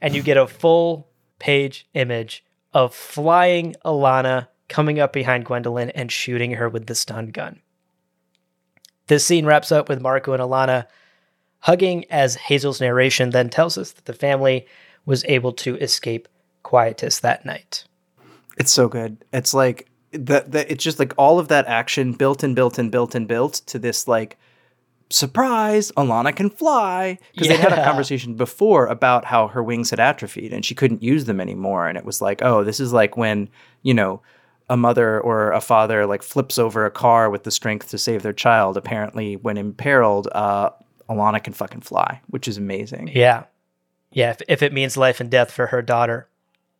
[0.00, 1.08] and you get a full
[1.38, 7.28] page image of flying Alana coming up behind Gwendolyn and shooting her with the stun
[7.28, 7.60] gun.
[9.06, 10.86] This scene wraps up with Marco and Alana
[11.60, 14.66] hugging as Hazel's narration then tells us that the family
[15.06, 16.28] was able to escape
[16.66, 17.84] quietus that night.
[18.58, 19.24] It's so good.
[19.32, 20.52] It's like that.
[20.52, 23.78] it's just like all of that action built and built and built and built to
[23.78, 24.36] this like
[25.08, 25.92] surprise.
[25.92, 30.52] Alana can fly because they had a conversation before about how her wings had atrophied
[30.52, 31.86] and she couldn't use them anymore.
[31.86, 33.48] And it was like, oh, this is like when
[33.82, 34.20] you know
[34.68, 38.24] a mother or a father like flips over a car with the strength to save
[38.24, 38.76] their child.
[38.76, 40.70] Apparently, when imperiled, uh,
[41.08, 43.08] Alana can fucking fly, which is amazing.
[43.14, 43.44] Yeah.
[44.12, 46.28] Yeah, if, if it means life and death for her daughter,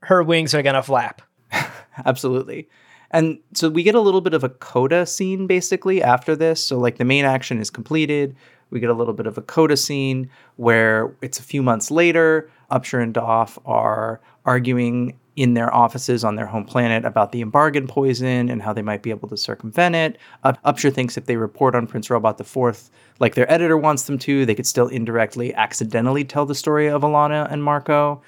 [0.07, 1.21] her wings are going to flap.
[2.07, 2.69] Absolutely.
[3.11, 6.64] And so we get a little bit of a coda scene basically after this.
[6.64, 8.37] So like the main action is completed.
[8.71, 12.49] We get a little bit of a coda scene where it's a few months later.
[12.71, 17.88] Upsher and Doff are arguing in their offices on their home planet about the embargoed
[17.88, 20.19] poison and how they might be able to circumvent it.
[20.45, 24.19] Up- Upsher thinks if they report on Prince Robot Fourth, like their editor wants them
[24.21, 28.23] to, they could still indirectly, accidentally tell the story of Alana and Marco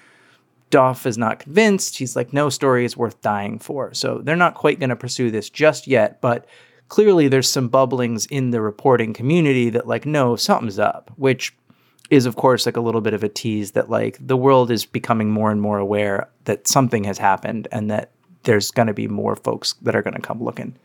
[0.71, 1.99] Doff is not convinced.
[1.99, 3.95] He's like, no story is worth dying for.
[3.95, 6.47] So they're not quite going to pursue this just yet, but
[6.89, 11.55] clearly there's some bubblings in the reporting community that, like, no, something's up, which
[12.11, 14.87] is, of course, like a little bit of a tease that, like, the world is
[14.87, 18.13] becoming more and more aware that something has happened and that
[18.45, 20.77] there's going to be more folks that are going to come looking.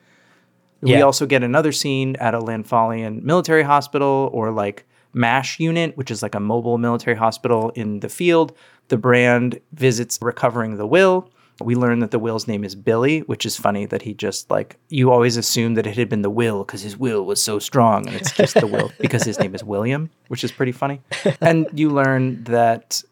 [0.81, 0.97] Yeah.
[0.97, 6.11] We also get another scene at a Landfallian military hospital or like MASH unit, which
[6.11, 8.53] is like a mobile military hospital in the field.
[8.89, 11.29] The brand visits recovering the will.
[11.61, 14.77] We learn that the will's name is Billy, which is funny that he just like
[14.89, 18.07] you always assume that it had been the will because his will was so strong,
[18.07, 21.01] and it's just the will because his name is William, which is pretty funny.
[21.39, 23.03] And you learn that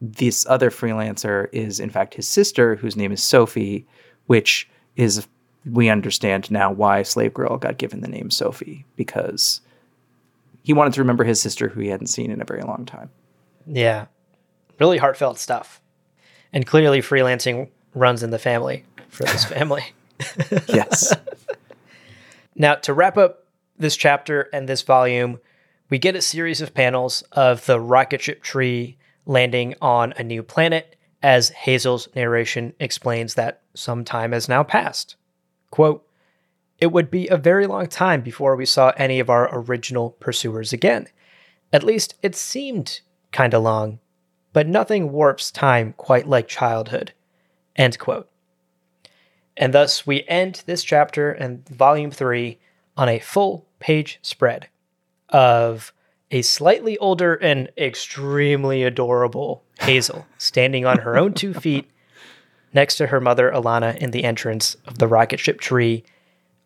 [0.00, 3.86] this other freelancer is in fact his sister, whose name is Sophie,
[4.26, 5.26] which is
[5.64, 9.60] we understand now why Slave Girl got given the name Sophie because
[10.62, 13.10] he wanted to remember his sister who he hadn't seen in a very long time.
[13.66, 14.06] Yeah.
[14.78, 15.80] Really heartfelt stuff.
[16.52, 19.84] And clearly freelancing runs in the family for this family.
[20.68, 21.14] Yes.
[22.54, 25.40] Now, to wrap up this chapter and this volume,
[25.90, 30.42] we get a series of panels of the rocket ship tree landing on a new
[30.42, 35.16] planet as Hazel's narration explains that some time has now passed.
[35.70, 36.06] Quote,
[36.78, 40.72] it would be a very long time before we saw any of our original pursuers
[40.72, 41.08] again.
[41.72, 43.00] At least it seemed
[43.32, 43.98] kinda long,
[44.54, 47.12] but nothing warps time quite like childhood.
[47.76, 48.30] End quote.
[49.56, 52.58] And thus we end this chapter and volume three
[52.96, 54.68] on a full page spread
[55.28, 55.92] of
[56.30, 61.90] a slightly older and extremely adorable Hazel standing on her own two feet
[62.72, 66.04] next to her mother Alana in the entrance of the rocket ship tree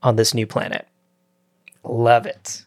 [0.02, 0.86] on this new planet.
[1.84, 2.64] Love it.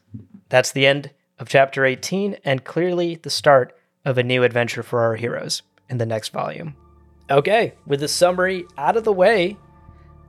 [0.49, 5.01] That's the end of chapter 18 and clearly the start of a new adventure for
[5.01, 6.75] our heroes in the next volume.
[7.29, 9.57] Okay, with the summary out of the way,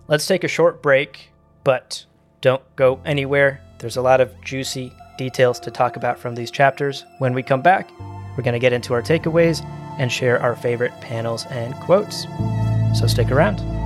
[0.08, 1.30] let's take a short break,
[1.64, 2.04] but
[2.40, 3.60] don't go anywhere.
[3.78, 7.04] There's a lot of juicy details to talk about from these chapters.
[7.18, 7.90] When we come back,
[8.36, 9.64] we're going to get into our takeaways
[9.98, 12.26] and share our favorite panels and quotes.
[12.98, 13.81] So stick around.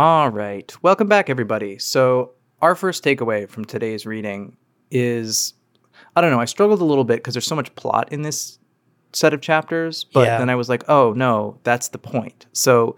[0.00, 0.74] All right.
[0.80, 1.78] Welcome back, everybody.
[1.78, 2.30] So,
[2.62, 4.56] our first takeaway from today's reading
[4.90, 5.52] is
[6.16, 8.58] I don't know, I struggled a little bit because there's so much plot in this
[9.12, 10.38] set of chapters, but Yeah.
[10.38, 12.46] then I was like, oh, no, that's the point.
[12.54, 12.96] So,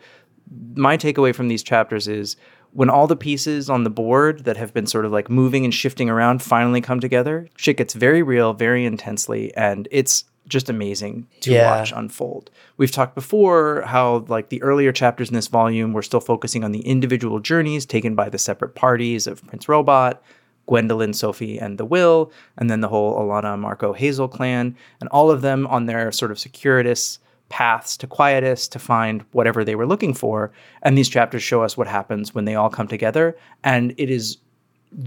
[0.76, 2.36] my takeaway from these chapters is
[2.70, 5.74] when all the pieces on the board that have been sort of like moving and
[5.74, 11.26] shifting around finally come together, shit gets very real, very intensely, and it's just amazing
[11.40, 11.78] to Yeah.
[11.78, 12.50] watch unfold.
[12.76, 16.72] We've talked before how like the earlier chapters in this volume were still focusing on
[16.72, 20.22] the individual journeys taken by the separate parties of Prince Robot,
[20.66, 25.30] Gwendolyn, Sophie, and the Will, and then the whole Alana, Marco, Hazel clan, and all
[25.30, 29.86] of them on their sort of circuitous paths to Quietus to find whatever they were
[29.86, 30.52] looking for.
[30.82, 34.38] And these chapters show us what happens when they all come together, and it is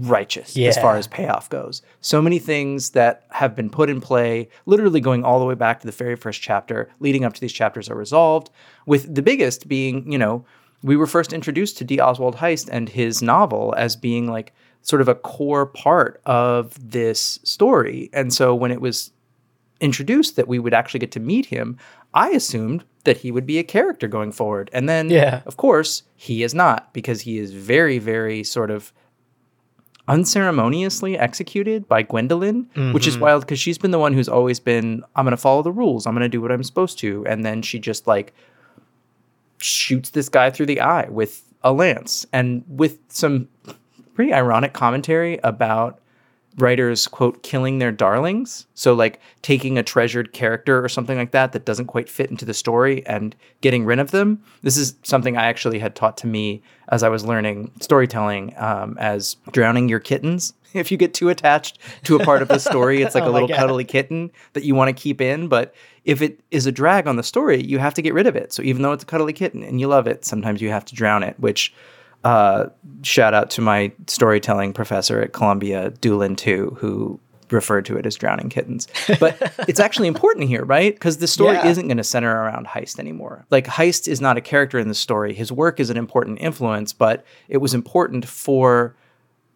[0.02, 1.82] righteous as far as payoff goes.
[2.00, 5.80] So many things that have been put in play, literally going all the way back
[5.80, 8.50] to the very first chapter, leading up to these chapters are resolved.
[8.86, 10.44] With the biggest being, you know,
[10.82, 12.00] we were first introduced to D.
[12.00, 17.40] Oswald Heist and his novel as being like sort of a core part of this
[17.42, 18.10] story.
[18.12, 19.10] And so when it was
[19.80, 21.76] introduced that we would actually get to meet him,
[22.14, 24.70] I assumed that he would be a character going forward.
[24.72, 25.42] And then, Yeah.
[25.46, 28.92] of course, he is not because he is very, very sort of
[30.08, 33.24] unceremoniously executed by Gwendolyn, which is mm-hmm.
[33.24, 36.06] wild because she's been the one who's always been, I'm going to follow the rules.
[36.06, 37.26] I'm going to do what I'm supposed to.
[37.26, 38.32] And then she just like
[39.58, 43.48] shoots this guy through the eye with a lance and with some
[44.14, 46.00] pretty ironic commentary about
[46.58, 48.66] writers quote killing their darlings.
[48.74, 52.44] So like taking a treasured character or something like that that doesn't quite fit into
[52.44, 54.42] the story and getting rid of them.
[54.62, 58.96] This is something i actually had taught to me as i was learning storytelling um,
[58.98, 60.52] as drowning your kittens.
[60.74, 63.32] If you get too attached to a part of the story it's like Oh a
[63.32, 67.06] little cuddly kitten that you want to keep in but if it is a drag
[67.06, 68.52] on the story you have to get rid of it.
[68.52, 70.94] So even though it's a cuddly kitten and you love it sometimes you have to
[70.94, 71.72] drown it which
[72.24, 72.66] uh,
[73.02, 78.16] shout out to my storytelling professor at Columbia, Doolin too, who referred to it as
[78.16, 78.88] drowning kittens.
[79.20, 79.36] But
[79.68, 80.92] it's actually important here, right?
[80.92, 81.68] Because the story Yeah.
[81.68, 83.46] isn't going to center around Heist anymore.
[83.50, 85.32] Like Heist is not a character in the story.
[85.32, 88.96] His work is an important influence, but it was important for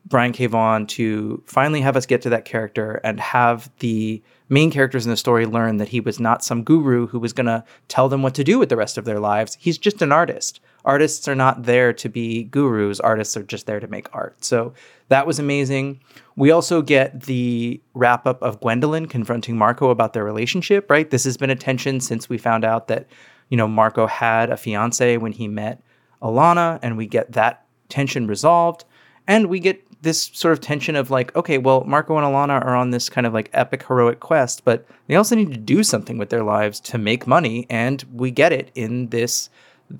[0.07, 0.47] Brian K.
[0.47, 5.11] Vaughan to finally have us get to that character and have the main characters in
[5.11, 8.23] the story learn that he was not some guru who was going to tell them
[8.23, 9.57] what to do with the rest of their lives.
[9.61, 10.61] He's just an artist.
[10.85, 14.45] Artists are not there to be gurus, artists are just there to make art.
[14.45, 14.73] So
[15.09, 16.01] that was amazing.
[16.37, 21.11] We also get the wrap up of Gwendolyn confronting Marco about their relationship, right?
[21.11, 23.09] This has been a tension since we found out that,
[23.49, 25.83] you know, Marco had a fiance when he met
[26.23, 28.85] Alana, and we get that tension resolved.
[29.27, 32.75] And we get this sort of tension of like, okay, well, Marco and Alana are
[32.75, 36.17] on this kind of like epic heroic quest, but they also need to do something
[36.19, 39.51] with their lives to make money, and we get it in this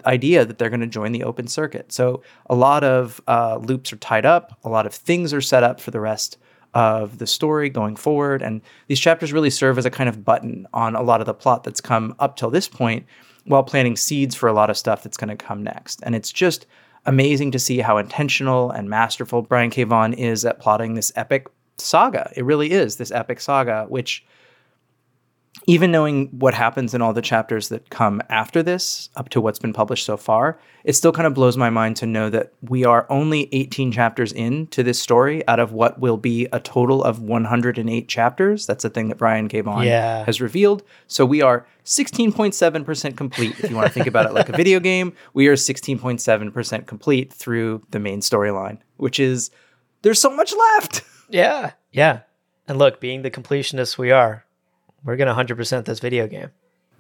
[0.07, 1.93] idea that they're going to join the open circuit.
[1.93, 5.63] So a lot of uh, loops are tied up, a lot of things are set
[5.63, 6.39] up for the rest
[6.73, 10.67] of the story going forward, and these chapters really serve as a kind of button
[10.73, 13.05] on a lot of the plot that's come up till this point,
[13.45, 16.01] while planting seeds for a lot of stuff that's going to come next.
[16.03, 16.67] And it's just
[17.07, 19.83] amazing to see how intentional and masterful Brian K.
[19.85, 21.49] Vaughan is at plotting this epic
[21.79, 22.31] saga.
[22.37, 24.25] It really is this epic saga, which
[25.67, 29.59] even knowing what happens in all the chapters that come after this, up to what's
[29.59, 32.85] been published so far, it still kind of blows my mind to know that we
[32.85, 37.03] are only 18 chapters in to this story out of what will be a total
[37.03, 38.65] of 108 chapters.
[38.65, 39.61] That's a thing that Brian K.
[39.61, 40.25] Vaughan Yeah.
[40.25, 40.83] has revealed.
[41.09, 43.59] So we are 16.7% complete.
[43.59, 47.33] If you want to think about it like a video game, we are 16.7% complete
[47.33, 49.51] through the main storyline, which is
[50.03, 51.03] there's so much left.
[51.29, 51.73] Yeah.
[51.93, 52.21] Yeah.
[52.67, 54.45] And look, being the completionists we are,
[55.05, 56.51] we're going to 100% this video game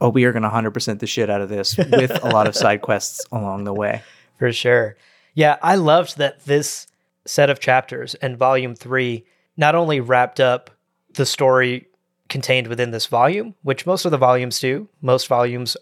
[0.01, 2.57] Oh, we are going to 100% the shit out of this with a lot of
[2.57, 4.03] side quests along the way.
[4.39, 4.97] for sure.
[5.35, 5.59] Yeah.
[5.63, 6.87] I loved that this
[7.27, 10.71] set of chapters and volume three not only wrapped up
[11.15, 11.87] the story
[12.31, 15.77] contained within this volume, which most of the volumes do, most volumes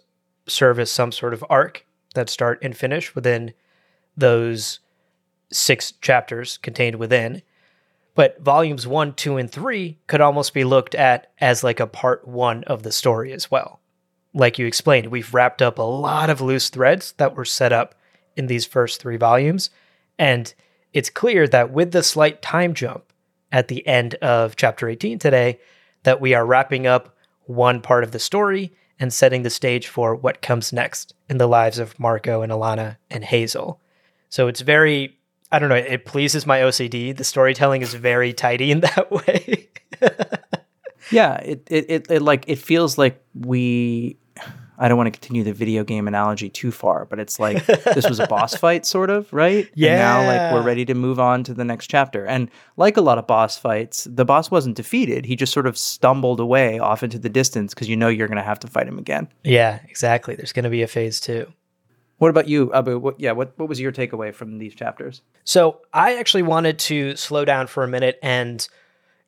[0.48, 3.52] serve as some sort of arc that start and finish within
[4.16, 4.80] those
[5.52, 7.42] six chapters contained within.
[8.14, 12.26] But volumes one, two, and three could almost be looked at as like a part
[12.26, 13.80] one of the story as well.
[14.34, 17.94] Like you explained, we've wrapped up a lot of loose threads that were set up
[18.36, 19.70] in these first three volumes.
[20.18, 20.52] And
[20.92, 23.12] it's clear that with the slight time jump
[23.52, 25.58] at the end of chapter 18 today,
[26.02, 30.14] that we are wrapping up one part of the story and setting the stage for
[30.14, 33.80] what comes next in the lives of Marko and Alana and Hazel.
[34.28, 35.17] So it's very,
[35.50, 37.16] I don't know, it pleases my OCD.
[37.16, 39.68] The storytelling is very tidy in that way.
[41.10, 44.18] Yeah, it, it, it, it like it feels like we
[44.78, 48.08] I don't want to continue the video game analogy too far, but it's like this
[48.08, 49.68] was a boss fight sort of, right?
[49.74, 49.90] Yeah.
[49.90, 52.24] And now like we're ready to move on to the next chapter.
[52.24, 55.24] And like a lot of boss fights, the boss wasn't defeated.
[55.24, 58.36] He just sort of stumbled away off into the distance because you know you're going
[58.36, 59.28] to have to fight him again.
[59.42, 60.36] yeah, exactly.
[60.36, 61.52] There's going to be a phase two.
[62.18, 62.98] What about you, Abu?
[62.98, 65.22] What, yeah, what, what was your takeaway from these chapters?
[65.44, 68.66] So I actually wanted to slow down for a minute and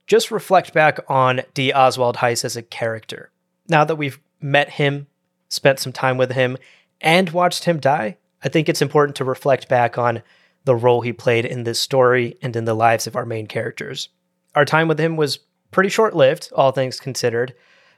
[0.07, 1.72] just reflect back on D.
[1.72, 3.31] Oswald Heist as a character.
[3.68, 5.07] Now that we've met him,
[5.48, 6.57] spent some time with him,
[7.00, 10.22] and watched him die, I think it's important to reflect back on
[10.64, 14.09] the role he played in this story and in the lives of our main characters.
[14.55, 15.38] Our time with him was
[15.70, 17.55] pretty short lived, all things considered,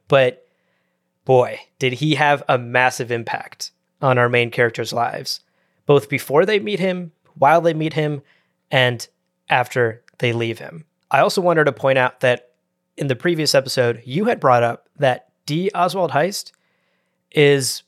[0.06, 0.46] but
[1.24, 3.70] boy, did he have a massive impact
[4.02, 5.40] on our main characters' lives,
[5.86, 8.22] both before they meet him, while they meet him,
[8.70, 9.06] and
[9.48, 10.84] after they leave him.
[11.10, 12.50] I also wanted to point out that
[12.96, 15.70] in the previous episode, you had brought up that D.
[15.74, 16.52] Oswald Heist
[17.30, 17.82] is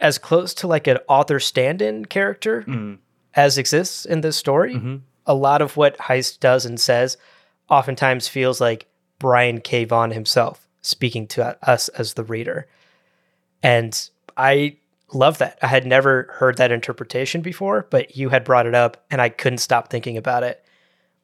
[0.00, 2.98] as close to like an author stand in character Mm.
[3.34, 4.74] as exists in this story.
[4.74, 5.02] Mhm.
[5.26, 7.16] A lot of what Heist does and says
[7.70, 8.86] oftentimes feels like
[9.18, 9.84] Brian K.
[9.84, 12.66] Vaughan himself speaking to us as the reader.
[13.62, 14.76] And I
[15.12, 15.58] love that.
[15.62, 19.28] I had never heard that interpretation before, but you had brought it up and I
[19.28, 20.64] couldn't stop thinking about it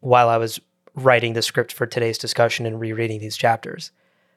[0.01, 0.61] while I was
[0.95, 3.91] writing the script for today's discussion and rereading these chapters.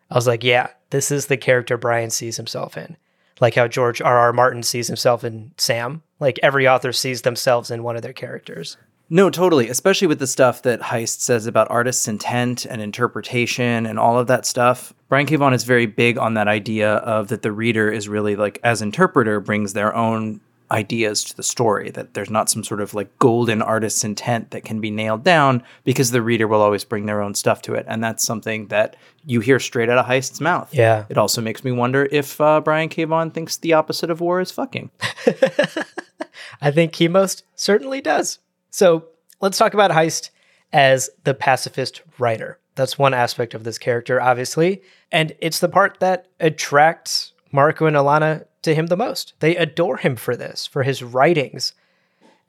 [0.09, 2.97] I was like, yeah, this is the character Brian sees himself in.
[3.39, 4.17] Like how George R.
[4.19, 4.33] R.
[4.33, 6.03] Martin sees himself in Sam.
[6.19, 8.77] Like every author sees themselves in one of their characters.
[9.13, 9.67] No, totally.
[9.67, 14.27] Especially with the stuff that Heist says about artists' intent and interpretation and all of
[14.27, 14.93] that stuff.
[15.09, 15.35] Brian K.
[15.35, 18.81] Vaughan is very big on that idea of that the reader is really like, as
[18.81, 20.39] interpreter, brings their own
[20.71, 21.91] ideas to the story.
[21.91, 25.61] That there's not some sort of like golden artist's intent that can be nailed down
[25.83, 27.85] because the reader will always bring their own stuff to it.
[27.89, 28.95] And that's something that
[29.25, 30.73] you hear straight out of Heist's mouth.
[30.73, 31.03] Yeah.
[31.09, 33.03] It also makes me wonder if uh, Brian K.
[33.03, 34.89] Vaughan thinks the opposite of war is fucking.
[36.61, 38.39] I think he most certainly does.
[38.71, 39.05] So
[39.41, 40.31] let's talk about Heist
[40.73, 42.57] as the pacifist writer.
[42.75, 44.81] That's one aspect of this character, obviously.
[45.11, 49.33] And it's the part that attracts Marko and Alana to him the most.
[49.39, 51.73] They adore him for this, for his writings.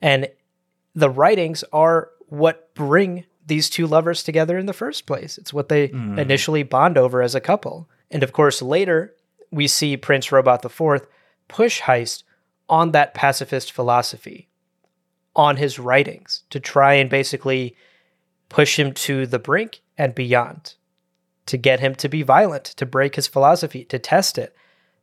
[0.01, 0.29] And
[0.95, 5.37] the writings are what bring these two lovers together in the first place.
[5.37, 6.17] It's what they hmm.
[6.17, 7.89] initially bond over as a couple.
[8.09, 9.13] And of course, later
[9.51, 11.07] we see Prince Robot IV
[11.47, 12.23] push Heist
[12.69, 14.47] on that pacifist philosophy,
[15.35, 17.75] on his writings, to try and basically
[18.49, 20.75] push him to the brink and beyond,
[21.47, 24.55] to get him to be violent, to break his philosophy, to test it,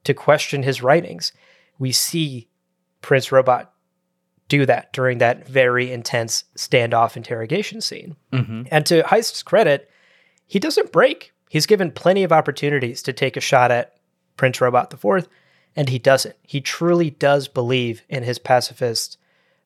[0.05, 1.33] to question his writings.
[1.79, 2.49] We see
[3.03, 3.73] Prince Robot
[4.49, 8.17] do that during that very intense standoff interrogation scene.
[8.33, 8.63] Mm-hmm.
[8.71, 9.91] And to Heist's credit,
[10.47, 11.33] he doesn't break.
[11.49, 13.95] He's given plenty of opportunities to take a shot at
[14.37, 15.29] Prince Robot IV,
[15.77, 16.37] and he doesn't.
[16.43, 19.17] He truly does believe in his pacifist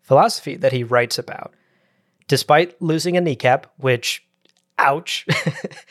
[0.04, 1.52] philosophy that he writes about.
[2.28, 4.24] Despite losing a kneecap, which,
[4.78, 5.26] ouch.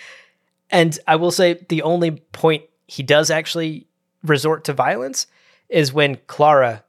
[0.71, 3.87] and I will say the only point he does actually
[4.23, 5.27] resort to violence
[5.69, 6.83] is when Klara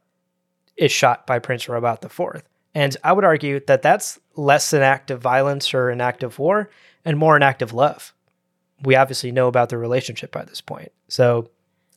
[0.77, 2.43] is shot by Prince Robot IV.
[2.75, 6.39] And I would argue that that's less an act of violence or an act of
[6.39, 6.71] war
[7.05, 8.13] and more an act of love.
[8.83, 10.93] We obviously know about the relationship by this point.
[11.09, 11.51] So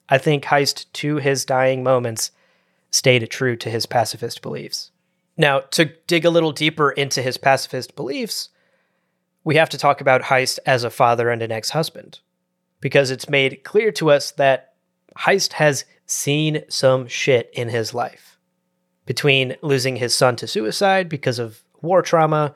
[0.10, 2.32] I think Heist, to his dying moments,
[2.92, 4.92] stayed true to his pacifist beliefs.
[5.38, 8.50] Now, to dig a little deeper into his pacifist beliefs,
[9.44, 12.20] we have to talk about Heist as a father and an ex husband,
[12.82, 14.74] because it's made clear to us that
[15.20, 18.40] Heist has seen some shit in his life.
[19.06, 22.54] Between losing his son to suicide because of war trauma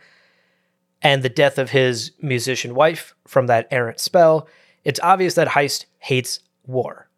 [1.02, 4.48] and the death of his musician wife from that errant spell,
[4.84, 7.10] it's obvious that Heist hates war.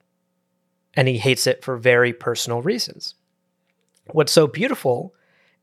[0.93, 3.15] And he hates it for very personal reasons.
[4.11, 5.15] What's so beautiful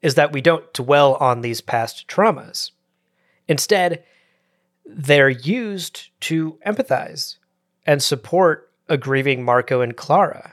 [0.03, 2.71] is that we don't dwell on these past traumas.
[3.49, 4.03] Instead,
[4.85, 7.37] they're used to empathize
[7.87, 10.53] and support a grieving Marko and Klara,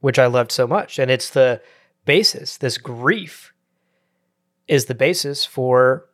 [0.00, 0.98] which I loved so much.
[0.98, 1.60] And it's the
[2.04, 3.52] basis, this grief
[4.68, 6.06] is the basis for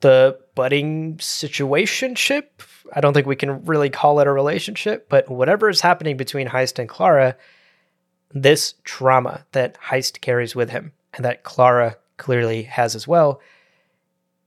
[0.00, 2.44] the budding situationship.
[2.92, 6.48] I don't think we can really call it a relationship, but whatever is happening between
[6.48, 7.36] Heist and Klara,
[8.32, 13.40] this trauma that Heist carries with him and that Klara clearly has as well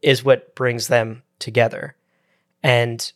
[0.01, 1.95] is what brings them together.
[2.63, 3.11] And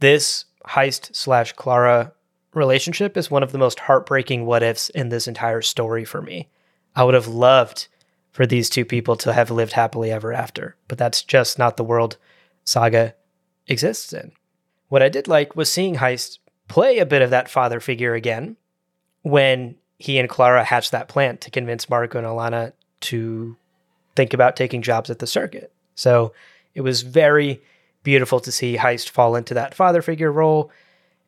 [0.00, 2.12] this Heist slash Klara
[2.54, 6.48] relationship is one of the most heartbreaking what ifs in this entire story for me.
[6.94, 7.88] I would have loved
[8.32, 11.84] for these two people to have lived happily ever after, but that's just not the
[11.84, 12.16] world
[12.64, 13.14] Saga
[13.66, 14.32] exists in.
[14.88, 18.56] What I did like was seeing Heist play a bit of that father figure again
[19.22, 23.56] when he and Klara hatched that plan to convince Marko and Alana to
[24.14, 25.72] think about taking jobs at the circuit.
[25.94, 26.32] So
[26.74, 27.62] it was very
[28.02, 30.70] beautiful to see Heist fall into that father figure role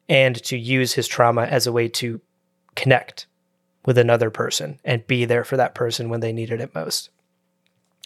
[0.08, 2.20] and to use his trauma as a way to
[2.76, 3.26] connect
[3.84, 7.10] with another person and be there for that person when they needed it most.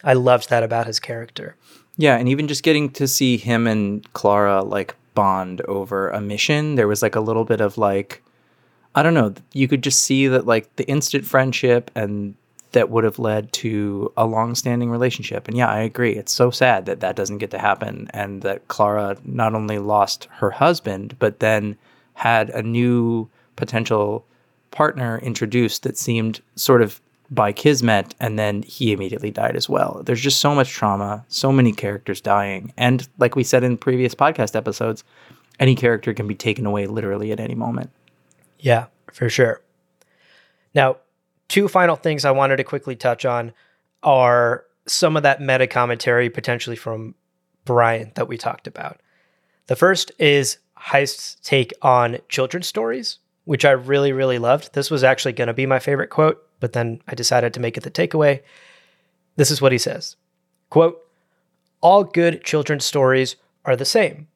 [0.05, 1.57] I loved that about his character.
[1.97, 6.75] Yeah, and even just getting to see him and Klara like bond over a mission,
[6.75, 8.23] there was like a little bit of like
[8.95, 12.35] I don't know, you could just see that like the instant friendship and
[12.73, 15.47] that would have led to a long-standing relationship.
[15.49, 16.14] And yeah, I agree.
[16.14, 20.29] It's so sad that that doesn't get to happen and that Klara not only lost
[20.33, 21.77] her husband but then
[22.14, 24.25] had a new potential
[24.70, 27.01] partner introduced that seemed sort of
[27.31, 30.03] by kismet and then he immediately died as well.
[30.05, 32.73] There's just so much trauma, so many characters dying.
[32.77, 35.05] And like we said in previous podcast episodes,
[35.59, 37.91] any character can be taken away literally at any moment.
[38.59, 39.61] Yeah, for sure.
[40.75, 40.97] Now,
[41.53, 43.53] two final things I wanted to quickly touch on
[44.03, 47.15] are some of that meta commentary potentially from
[47.67, 49.03] Brian that we talked about.
[49.67, 54.73] The first is Heist's take on children's stories, which I really, really loved.
[54.73, 57.77] This was actually going to be my favorite quote, but then I decided to make
[57.77, 58.41] it the takeaway.
[59.37, 60.17] This is what he says
[60.71, 61.07] quote,
[61.83, 63.37] All good children's stories
[63.67, 64.27] are the same.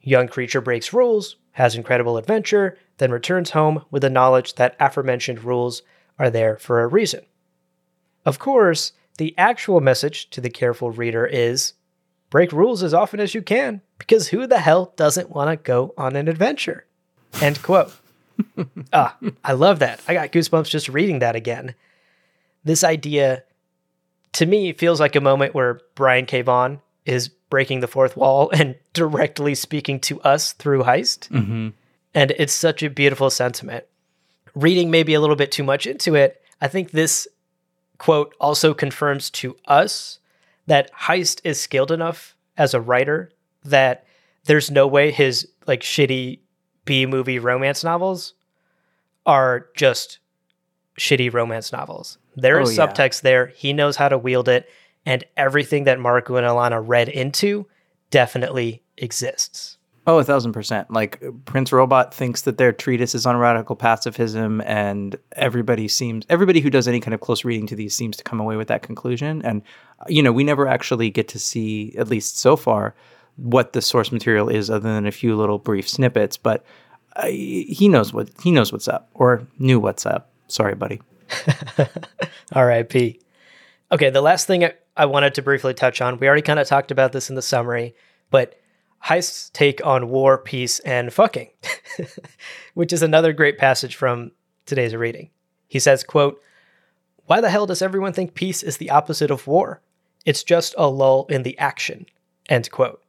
[0.00, 5.44] Young creature breaks rules, has incredible adventure, then returns home with the knowledge that aforementioned
[5.44, 5.82] rules
[6.18, 7.24] are there for a reason.
[8.24, 11.74] Of course, the actual message to the careful reader is
[12.30, 15.94] break rules as often as you can, because who the hell doesn't want to go
[15.96, 16.84] on an adventure?
[17.40, 17.92] End quote.
[18.92, 20.00] ah, I love that.
[20.06, 21.74] I got goosebumps just reading that again.
[22.64, 23.44] This idea,
[24.32, 26.42] to me, feels like a moment where Brian K.
[26.42, 31.28] Vaughan is breaking the fourth wall and directly speaking to us through Heist.
[31.28, 31.68] Mm-hmm.
[32.14, 33.84] And it's such a beautiful sentiment.
[34.56, 37.28] Reading maybe a little bit too much into it, I think this
[37.98, 40.18] quote also confirms to us
[40.66, 43.30] that Heist is skilled enough as a writer
[43.64, 44.04] that
[44.46, 46.40] there's no way his like shitty
[46.84, 48.34] B movie romance novels
[49.26, 50.18] are just
[50.98, 52.16] shitty romance novels.
[52.34, 52.86] There is Oh, yeah.
[52.92, 53.46] subtext there.
[53.48, 54.68] He knows how to wield it.
[55.08, 57.64] and everything that Marko and Alana read into
[58.10, 59.78] definitely exists.
[60.08, 60.88] Oh, a thousand percent.
[60.90, 66.60] Like Prince Robot thinks that their treatise is on radical pacifism, and everybody seems everybody
[66.60, 68.82] who does any kind of close reading to these seems to come away with that
[68.82, 69.42] conclusion.
[69.42, 69.62] And
[70.06, 72.94] you know, we never actually get to see, at least so far,
[73.34, 76.36] what the source material is, other than a few little brief snippets.
[76.36, 76.64] But
[77.16, 80.30] uh, he knows what he knows what's up, or knew what's up.
[80.46, 81.00] Sorry, buddy.
[82.52, 83.18] R.I.P.
[83.90, 86.68] Okay, the last thing I, I wanted to briefly touch on, we already kind of
[86.68, 87.96] talked about this in the summary,
[88.30, 88.60] but
[88.98, 91.50] Heist's take on war, peace, and fucking,
[92.74, 94.32] which is another great passage from
[94.64, 95.30] today's reading.
[95.68, 96.40] He says, quote,
[97.26, 99.80] Why the hell does everyone think peace is the opposite of war?
[100.24, 102.06] It's just a lull in the action,
[102.48, 103.00] end quote.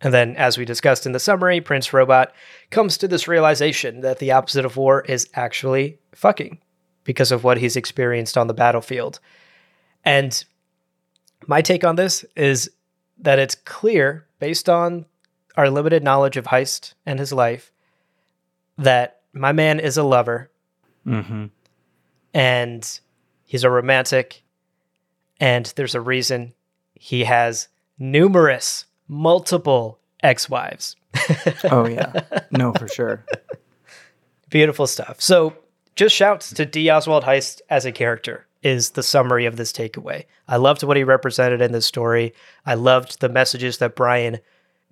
[0.00, 2.32] And then, as we discussed in the summary, Prince Robot
[2.70, 6.58] comes to this realization that the opposite of war is actually fucking
[7.04, 9.20] because of what he's experienced on the battlefield.
[10.04, 10.44] And
[11.46, 12.70] my take on this is
[13.18, 15.06] that it's clear, based on
[15.56, 17.72] our limited knowledge of Heist and his life,
[18.78, 20.50] that my man is a lover.
[21.06, 21.46] Mm-hmm.
[22.34, 23.00] And
[23.44, 24.42] he's a romantic.
[25.40, 26.54] And there's a reason
[26.94, 30.96] he has numerous, multiple ex wives.
[31.70, 32.22] oh, yeah.
[32.50, 33.24] No, for sure.
[34.48, 35.20] Beautiful stuff.
[35.20, 35.54] So,
[35.94, 36.90] just shouts to D.
[36.90, 40.24] Oswald Heist as a character is the summary of this takeaway.
[40.48, 42.32] I loved what he represented in this story.
[42.64, 44.38] I loved the messages that Brian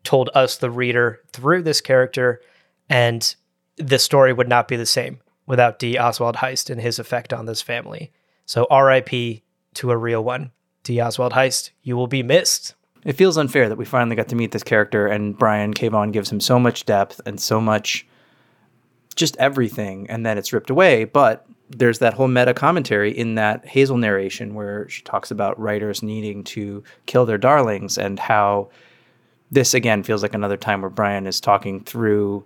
[0.05, 2.41] told us, the reader, through this character.
[2.89, 3.35] And
[3.77, 5.99] the story would not be the same without D.
[5.99, 8.13] Oswald Heist and his effect on this family.
[8.47, 9.43] So RIP
[9.75, 10.53] to a real one.
[10.83, 11.01] D.
[11.01, 12.75] Oswald Heist, you will be missed.
[13.05, 15.91] It feels unfair that we finally got to meet this character and Brian K.
[16.11, 18.07] Gives him so much depth and so much
[19.17, 21.05] just everything, and then it's ripped away.
[21.05, 26.03] But there's that whole meta commentary in that Hazel narration where she talks about writers
[26.03, 28.71] needing to kill their darlings and how
[29.51, 32.45] this again feels like another time where Brian is talking through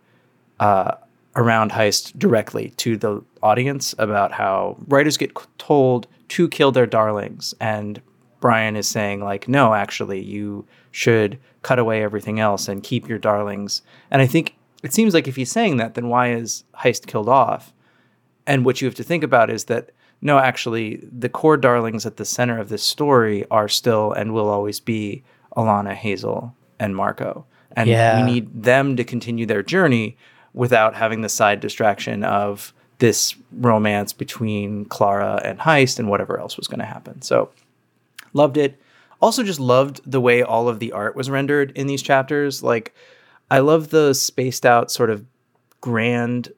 [0.61, 0.93] uh,
[1.37, 7.55] around heist directly to the audience about how writers get told to kill their darlings.
[7.61, 8.01] And
[8.41, 13.19] Brian is saying like no actually you should cut away everything else and keep your
[13.19, 13.83] darlings.
[14.11, 17.29] And I think it seems like if he's saying that then why is heist killed
[17.29, 17.73] off?
[18.47, 19.91] And what you have to think about is that
[20.25, 24.49] no, actually, the core darlings at the center of this story are still and will
[24.49, 25.23] always be
[25.55, 27.47] Alana, Hazel, and Marko.
[27.77, 28.25] And yeah.
[28.25, 30.17] we need them to continue their journey
[30.53, 36.57] without having the side distraction of this romance between Klara and Heist and whatever else
[36.57, 37.23] was going to happen.
[37.23, 37.51] So,
[38.33, 38.81] loved it.
[39.21, 42.63] Also, just loved the way all of the art was rendered in these chapters.
[42.63, 42.95] Like,
[43.51, 45.25] I love the spaced out, sort of
[45.81, 46.53] grand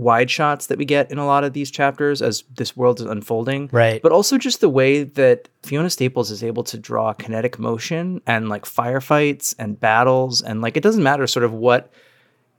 [0.00, 3.06] wide shots that we get in a lot of these chapters as this world is
[3.06, 3.68] unfolding.
[3.72, 4.00] Right.
[4.02, 8.48] But also just the way that Fiona Staples is able to draw kinetic motion and
[8.48, 11.92] like firefights and battles and like it doesn't matter sort of what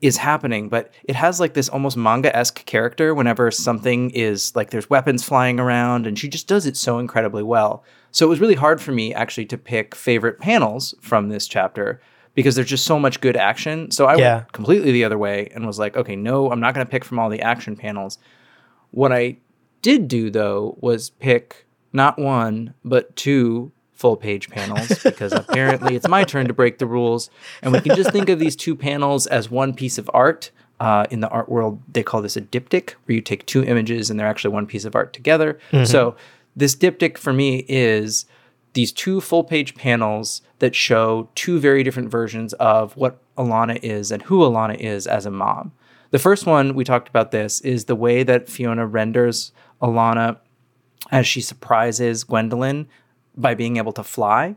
[0.01, 4.71] is happening, but it has like this almost manga esque character whenever something is like
[4.71, 7.83] there's weapons flying around, and she just does it so incredibly well.
[8.09, 12.01] So it was really hard for me actually to pick favorite panels from this chapter
[12.33, 13.91] because there's just so much good action.
[13.91, 14.35] So I yeah.
[14.37, 17.03] went completely the other way and was like, okay, no, I'm not going to pick
[17.03, 18.17] from all the action panels.
[18.91, 19.37] What I
[19.81, 26.07] did do though was pick not one, but two full page panels because apparently it's
[26.07, 27.29] my turn to break the rules.
[27.61, 30.51] And we can just think of these two panels as one piece of art.
[30.79, 34.09] Uh, in the art world, they call this a diptych, where you take two images
[34.09, 35.59] and they're actually one piece of art together.
[35.71, 35.85] Mm-hmm.
[35.85, 36.15] So
[36.55, 38.25] this diptych for me is
[38.73, 44.11] these two full page panels that show two very different versions of what Alana is
[44.11, 45.73] and who Alana is as a mom.
[46.11, 49.51] The first one, we talked about this, is the way that Fiona renders
[49.81, 50.37] Alana
[51.09, 52.87] as she surprises Gwendolyn
[53.35, 54.55] by being able to fly.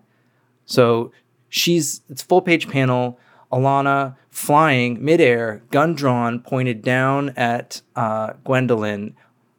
[0.66, 1.12] So
[1.48, 3.18] she's, it's full page panel,
[3.52, 9.14] Alana flying midair, gun drawn, pointed down at uh, Gwendolyn,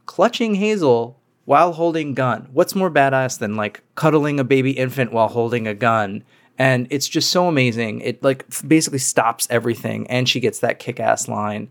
[0.06, 2.50] clutching Hazel while holding gun.
[2.52, 6.24] What's more badass than like cuddling a baby infant while holding a gun?
[6.58, 8.02] And it's just so amazing.
[8.02, 11.70] It like basically stops everything, and she gets that kick-ass line.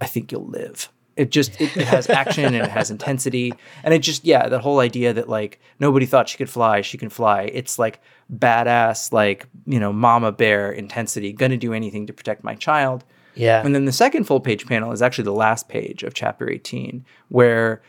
[0.00, 0.88] I think you'll live.
[1.16, 3.52] It just it, it has action and it has intensity,
[3.84, 6.98] and it just yeah, that whole idea that like nobody thought she could fly, she
[6.98, 7.42] can fly.
[7.42, 8.00] It's like
[8.32, 11.32] badass, like you know, mama bear intensity.
[11.32, 13.04] Gonna do anything to protect my child.
[13.36, 13.64] Yeah.
[13.64, 17.04] And then the second full page panel is actually the last page of chapter 18,
[17.28, 17.82] where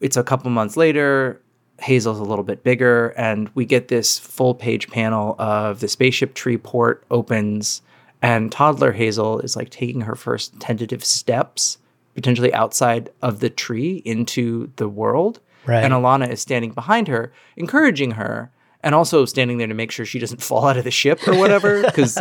[0.00, 1.40] it's a couple months later.
[1.80, 6.34] Hazel's a little bit bigger, and we get this full page panel of the spaceship
[6.34, 7.82] tree port opens,
[8.20, 11.78] and toddler Hazel is like taking her first tentative steps,
[12.14, 15.40] potentially outside of the tree into the world.
[15.66, 15.84] Right.
[15.84, 18.50] And Alana is standing behind her, encouraging her
[18.82, 21.36] and also standing there to make sure she doesn't fall out of the ship or
[21.36, 22.18] whatever because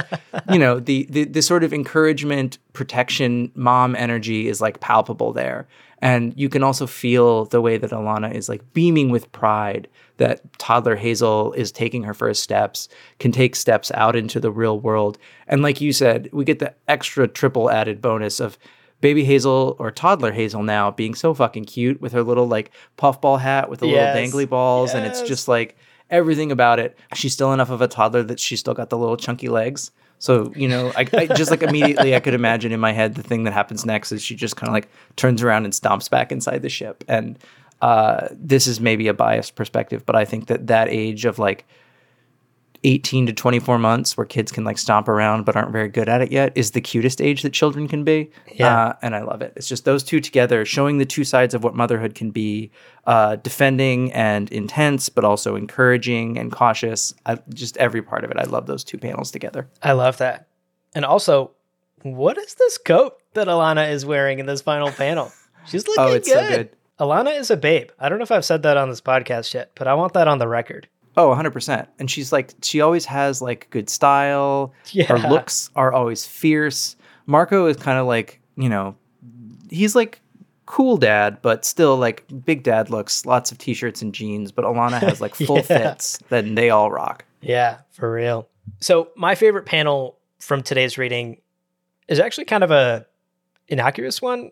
[0.52, 5.68] you know the, the the sort of encouragement protection mom energy is like palpable there
[6.02, 9.88] and you can also feel the way that Alana is like beaming with pride
[10.18, 12.88] that toddler Hazel is taking her first steps,
[13.20, 15.18] can take steps out into the real world.
[15.48, 18.58] And like you said, we get the extra triple added bonus of
[19.00, 23.38] baby Hazel or toddler Hazel now being so fucking cute with her little like puffball
[23.38, 24.16] hat with the Yes.
[24.16, 24.94] little dangly balls.
[24.96, 25.78] And it's just like
[26.10, 26.98] everything about it.
[27.14, 29.92] She's still enough of a toddler that she's still got the little chunky legs.
[30.20, 33.24] So, you know, I, I just like immediately I could imagine in my head the
[33.24, 36.32] thing that happens next is she just kind of like turns around and stomps back
[36.32, 37.04] inside the ship.
[37.08, 37.38] And
[37.82, 41.66] uh, this is maybe a biased perspective, but I think that that age of like
[42.84, 46.22] 18 to 24 months where kids can like stomp around but aren't very good at
[46.22, 48.30] it yet is the cutest age that children can be.
[48.54, 48.88] Yeah.
[48.88, 49.54] Uh, and I love it.
[49.56, 52.72] It's just those two together showing the two sides of what motherhood can be
[53.06, 57.14] uh, defending and intense, but also encouraging and cautious.
[57.26, 58.38] I, just every part of it.
[58.38, 59.68] I love those two panels together.
[59.82, 60.48] I love that.
[60.96, 61.52] And also,
[62.04, 65.32] what is this coat that Alana is wearing in this final panel?
[65.68, 66.50] She's looking Oh, it's good.
[66.50, 66.70] so good.
[67.00, 67.90] Alana is a babe.
[68.00, 70.28] I don't know if I've said that on this podcast yet, but I want that
[70.28, 70.88] on the record.
[71.18, 71.88] Oh, 100%.
[72.00, 74.74] And she's like, she always has like good style.
[74.92, 75.06] Yeah.
[75.06, 76.96] Her looks are always fierce.
[77.26, 78.96] Marko is kind of like, you know,
[79.70, 80.22] he's like
[80.68, 84.52] cool dad, but still like big dad looks, lots of t shirts and jeans.
[84.52, 85.62] But Alana has like full Yeah.
[85.64, 87.26] fits, then they all rock.
[87.42, 88.48] Yeah, for real.
[88.80, 91.42] So my favorite panel from today's reading
[92.08, 93.06] is actually kind of a
[93.68, 94.52] innocuous one.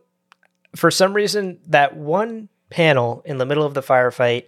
[0.75, 4.47] For some reason, that one panel in the middle of the firefight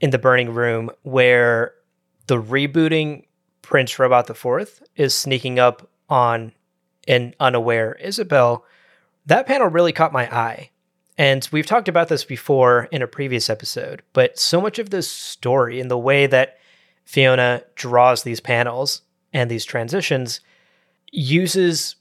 [0.00, 1.74] in the burning room where
[2.26, 3.24] the rebooting
[3.62, 6.52] Prince Robot the Fourth is sneaking up on
[7.06, 8.62] an unaware Izabel,
[9.26, 10.70] that panel really caught my eye.
[11.16, 15.10] And we've talked about this before in a previous episode, but so much of this
[15.10, 16.58] story and the way that
[17.04, 20.40] Fiona draws these panels and these transitions
[21.10, 21.96] uses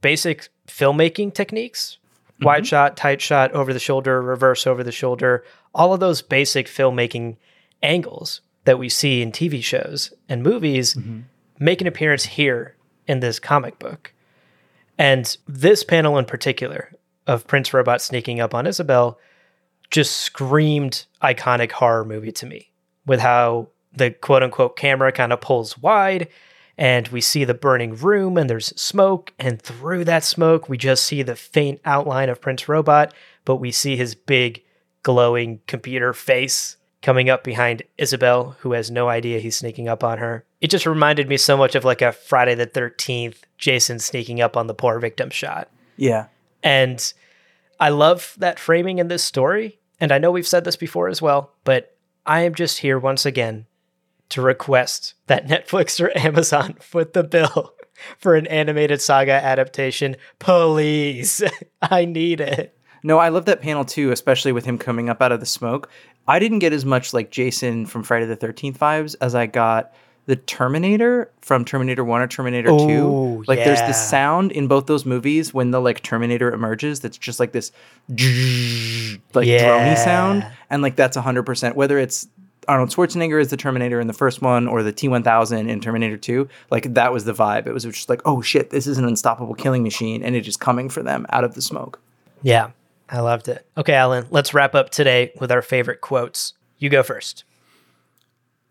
[0.00, 1.98] basic filmmaking techniques
[2.40, 2.46] mm-hmm.
[2.46, 5.44] wide shot, tight shot, over the shoulder, reverse over the shoulder,
[5.74, 7.36] all of those basic filmmaking
[7.82, 11.20] angles that we see in TV shows and movies mm-hmm.
[11.58, 14.12] make an appearance here in this comic book.
[14.98, 16.92] And this panel in particular
[17.26, 19.16] of Prince Robot sneaking up on Izabel
[19.90, 22.70] just screamed iconic horror movie to me
[23.06, 26.28] with how the quote unquote camera kind of pulls wide
[26.78, 31.04] and we see the burning room and there's smoke and through that smoke we just
[31.04, 33.12] see the faint outline of Prince Robot
[33.44, 34.62] but we see his big
[35.02, 40.18] glowing computer face coming up behind Izabel who has no idea he's sneaking up on
[40.18, 40.44] her.
[40.60, 44.56] It just reminded me so much of like a Friday the 13th Jason sneaking up
[44.56, 45.70] on the poor victim shot.
[45.96, 46.26] Yeah.
[46.62, 47.12] And
[47.78, 49.78] I love that framing in this story.
[49.98, 51.96] And I know we've said this before as well, but
[52.26, 53.66] I am just here once again
[54.30, 57.74] to request that Netflix or Amazon foot the bill
[58.18, 60.16] for an animated saga adaptation.
[60.38, 61.42] Please.
[61.82, 62.76] I need it.
[63.02, 65.88] No, I love that panel too, especially with him coming up out of the smoke.
[66.28, 69.92] I didn't get as much like Jason from Friday the 13th vibes as I got
[70.26, 72.74] the Terminator from Terminator 1 or Terminator 2.
[72.76, 73.86] Ooh, Like there's yeah.
[73.88, 77.72] this sound in both those movies when the like Terminator emerges that's just like this
[79.34, 79.64] like Yeah.
[79.64, 82.28] drony sound and like that's 100% whether it's
[82.68, 86.48] Arnold Schwarzenegger as the Terminator in the first one or the T1000 in Terminator 2
[86.70, 89.54] like that was the vibe it was just like oh shit this is an unstoppable
[89.54, 91.98] killing machine and it is coming for them out of the smoke
[92.42, 92.70] Yeah,
[93.10, 93.66] I loved it.
[93.76, 96.54] Okay, Alan, let's wrap up today with our favorite quotes.
[96.78, 97.44] You go first.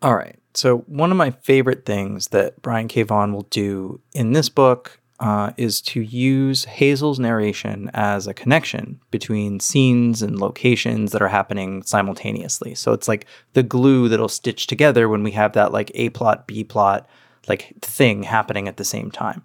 [0.02, 0.38] All right.
[0.54, 3.02] So one of my favorite things that Brian K.
[3.02, 8.98] Vaughan will do in this book uh, is to use Hazel's narration as a connection
[9.10, 12.74] between scenes and locations that are happening simultaneously.
[12.74, 16.46] So it's like the glue that'll stitch together when we have that like A plot,
[16.46, 17.06] B plot,
[17.46, 19.42] like thing happening at the same time.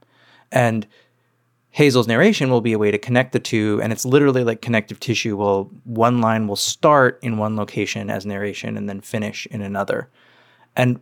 [0.51, 0.87] And
[1.75, 4.97] Hazel's narration will be a way to connect the two, and it's literally like connective
[4.97, 5.35] tissue.
[5.35, 10.09] Will one line will start in one location as narration and then finish in another,
[10.77, 11.01] and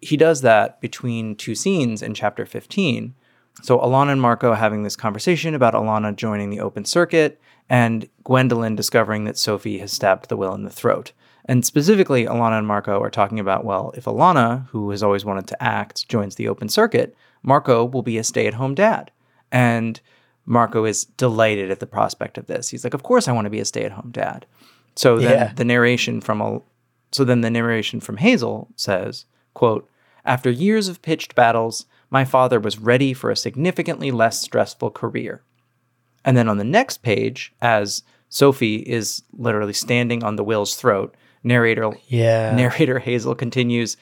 [0.00, 3.16] he does that between two scenes in chapter 15.
[3.62, 8.76] So Alana and Marko having this conversation about Alana joining the open circuit and Gwendolyn
[8.76, 11.10] discovering that Sophie has stabbed the will in the throat.
[11.44, 15.48] And specifically, Alana and Marko are talking about well, if Alana, who has always wanted
[15.48, 19.10] to act, joins the open circuit, Marko will be a stay at home dad.
[19.52, 20.00] And
[20.44, 22.68] Marko is delighted at the prospect of this.
[22.68, 24.46] He's like, Of course, I want to be a stay at home dad.
[24.94, 25.52] So then Yeah.
[25.54, 26.60] the narration from a
[27.12, 29.24] so then the narration from Hazel says,
[29.54, 29.88] quote,
[30.24, 35.42] After years of pitched battles, my father was ready for a significantly less stressful career.
[36.24, 41.14] And then on the next page, as Sophie is literally standing on the will's throat,
[41.44, 42.54] Narrator Yeah.
[42.56, 43.96] narrator Hazel continues,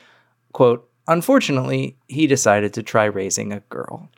[0.52, 4.08] quote, Unfortunately, he decided to try raising a girl.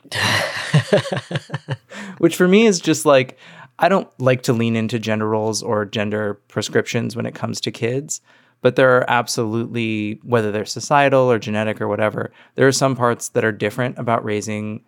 [2.17, 3.37] Which for me is just like,
[3.79, 7.71] I don't like to lean into gender roles or gender prescriptions when it comes to
[7.71, 8.21] kids,
[8.61, 13.29] but there are absolutely, whether they're societal or genetic or whatever, there are some parts
[13.29, 14.83] that are different about raising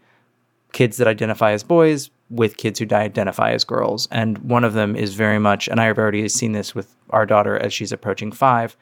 [0.71, 4.07] kids that identify as boys with kids who identify as girls.
[4.11, 7.25] And one of them is very much, and I have already seen this with our
[7.25, 8.77] daughter as she's approaching five.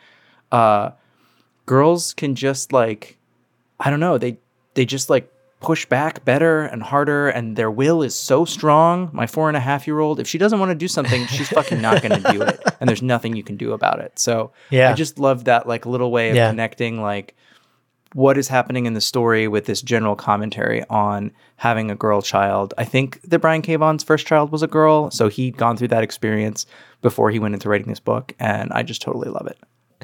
[0.51, 0.91] Uh,
[1.68, 3.20] girls can just like,
[3.80, 4.39] I don't know, they
[4.74, 9.09] they just like push back better and harder, and their will is so strong.
[9.13, 11.49] My four and a half year old, if she doesn't want to do something, she's
[11.49, 14.18] fucking not going to do it, and there's nothing you can do about it.
[14.20, 14.89] So Yeah.
[14.89, 16.49] I just love that like little way of Yeah.
[16.49, 17.36] connecting like
[18.13, 22.74] what is happening in the story with this general commentary on having a girl child.
[22.78, 23.78] I think that Brian K.
[24.05, 26.65] First child was a girl, so he'd gone through that experience
[27.01, 29.57] before he went into writing this book, and I just totally love it.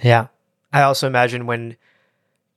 [0.04, 0.28] Yeah.
[0.74, 1.78] I also imagine when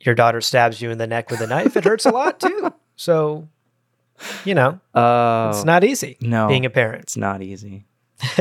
[0.00, 2.72] your daughter stabs you in the neck with a knife, it hurts a lot too.
[2.96, 3.48] So,
[4.44, 6.48] you know, Uh, it's not easy no.
[6.48, 7.02] being a parent.
[7.02, 7.84] it's not easy.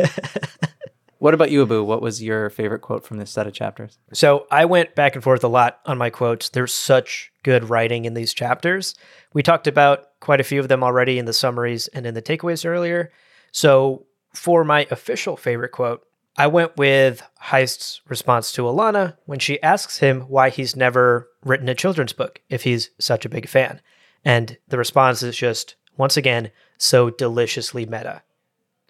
[1.19, 1.83] what about you, Abu?
[1.83, 3.97] What was your favorite quote from this set of chapters?
[4.13, 6.49] So I went back and forth a lot on my quotes.
[6.49, 8.95] There's such good writing in these chapters.
[9.33, 12.21] We talked about quite a few of them already in the summaries and in the
[12.21, 13.11] takeaways earlier.
[13.51, 16.05] So for my official favorite quote,
[16.37, 21.69] I went with Heist's response to Alana when she asks him why he's never written
[21.69, 23.79] a children's book if he's such a big fan.
[24.25, 28.21] And the response is just, once again, so deliciously meta.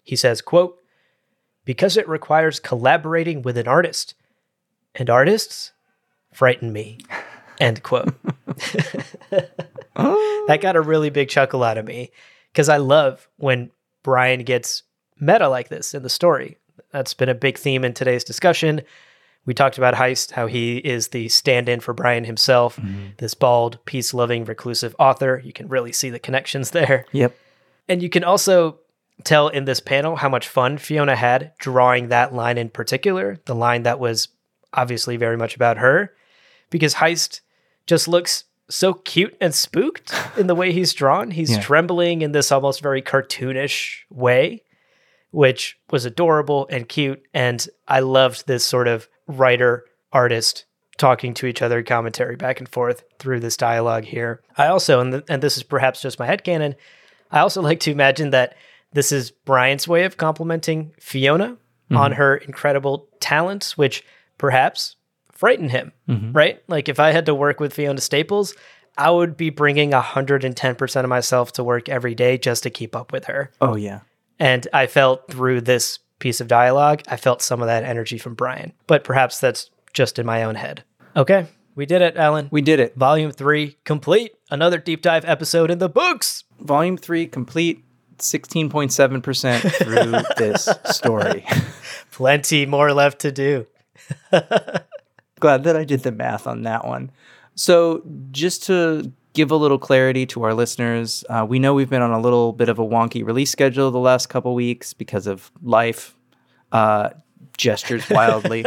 [0.02, 0.78] He says, quote,
[1.64, 4.14] because it requires collaborating with an artist
[4.94, 5.72] and artists
[6.32, 6.98] frighten me.
[7.60, 8.14] End quote.
[9.94, 12.10] that got a really big chuckle out of me
[12.52, 13.70] because I love when
[14.02, 14.82] Brian gets
[15.18, 16.58] meta like this in the story.
[16.92, 18.82] That's been a big theme in today's discussion.
[19.44, 23.10] We talked about Heist, how he is the stand in for Brian himself, mm-hmm.
[23.18, 25.40] this bald, peace loving, reclusive author.
[25.44, 27.06] You can really see the connections there.
[27.12, 27.36] Yep.
[27.88, 28.80] And you can also
[29.24, 33.54] tell in this panel how much fun Fiona had drawing that line in particular, the
[33.54, 34.28] line that was
[34.74, 36.12] obviously very much about her,
[36.70, 37.40] because Heist
[37.86, 41.30] just looks so cute and spooked in the way he's drawn.
[41.30, 41.60] He's Yeah.
[41.60, 44.64] trembling in this almost very cartoonish way,
[45.36, 47.22] which was adorable and cute.
[47.34, 50.64] And I loved this sort of writer artist
[50.96, 54.40] talking to each other, commentary back and forth through this dialogue here.
[54.56, 56.74] I also, and, th- and this is perhaps just my head headcanon,
[57.30, 58.56] I also like to imagine that
[58.94, 61.98] this is Brian's way of complimenting Fiona mm-hmm.
[61.98, 64.06] on her incredible talents, which
[64.38, 64.96] perhaps
[65.32, 66.32] frighten him, mm-hmm.
[66.32, 66.62] right?
[66.66, 68.54] Like if I had to work with Fiona Staples,
[68.96, 73.12] I would be bringing 110% of myself to work every day just to keep up
[73.12, 73.52] with her.
[73.60, 74.00] Oh yeah.
[74.38, 78.34] And I felt through this piece of dialogue, I felt some of that energy from
[78.34, 80.84] Brian, but perhaps that's just in my own head.
[81.14, 82.48] Okay, we did it, Alan.
[82.50, 82.96] We did it.
[82.96, 84.32] Volume three complete.
[84.50, 86.44] Another deep dive episode in the books.
[86.60, 87.82] Volume three complete.
[88.18, 91.44] 16.7% through this story.
[92.12, 93.66] Plenty more left to do.
[95.40, 97.10] glad that I did the math on that one.
[97.54, 102.00] So, just to give a little clarity to our listeners, uh, we know we've been
[102.00, 105.52] on a little bit of a wonky release schedule the last couple weeks because of
[105.62, 106.16] life
[106.72, 107.10] uh,
[107.58, 108.64] gestures wildly.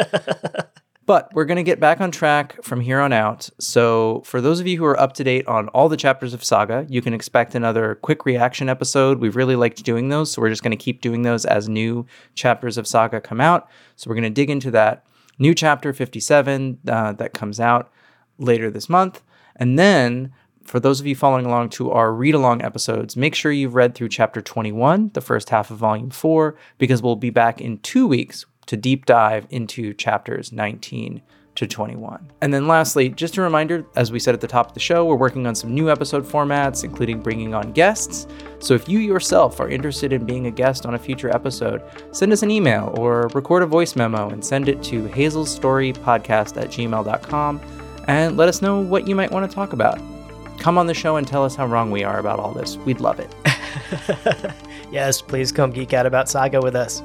[1.08, 3.50] but we're going to get back on track from here on out.
[3.60, 6.44] So, for those of you who are up to date on all the chapters of
[6.44, 9.18] Saga, you can expect another quick reaction episode.
[9.18, 12.06] We've really liked doing those, so we're just going to keep doing those as new
[12.36, 13.68] chapters of Saga come out.
[13.96, 15.04] So, we're going to dig into that
[15.40, 17.92] new chapter 57 uh, that comes out
[18.38, 19.24] later this month.
[19.56, 20.32] And then,
[20.70, 23.96] for those of you following along to our read along episodes, make sure you've read
[23.96, 28.06] through chapter 21, the first half of volume 4, because we'll be back in two
[28.06, 31.24] weeks to deep dive into chapters 19
[31.56, 32.32] to 21.
[32.42, 35.06] And then lastly, just a reminder, as we said at the top of the show,
[35.06, 38.28] we're working on some new episode formats, including bringing on guests.
[38.60, 42.32] So if you yourself are interested in being a guest on a future episode, send
[42.32, 47.62] us an email or record a voice memo and send it to hazelstorypodcast at gmail.com
[48.08, 50.00] and let us know what you might want to talk about.
[50.60, 52.78] Come on the show and tell us how wrong we are about all this.
[52.78, 53.34] We'd love it.
[54.92, 57.02] Yes, please come geek out about Saga with us.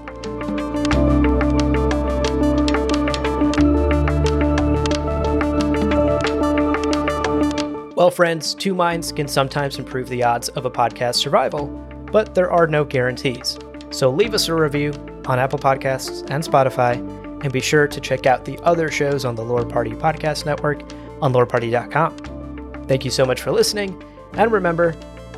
[7.96, 11.66] Well, friends, two minds can sometimes improve the odds of a podcast survival,
[12.10, 13.58] but there are no guarantees.
[13.90, 14.92] So leave us a review
[15.26, 16.96] on Apple Podcasts and Spotify,
[17.44, 20.82] and be sure to check out the other shows on the Lore Party Podcast Network
[21.22, 22.33] on loreparty.com.
[22.86, 24.02] Thank you so much for listening,
[24.34, 24.94] and remember,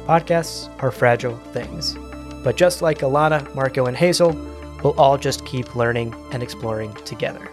[0.06, 1.96] podcasts are fragile things.
[2.42, 4.32] But just like Alana, Marko, and Hazel,
[4.82, 7.48] we'll all just keep learning and exploring together.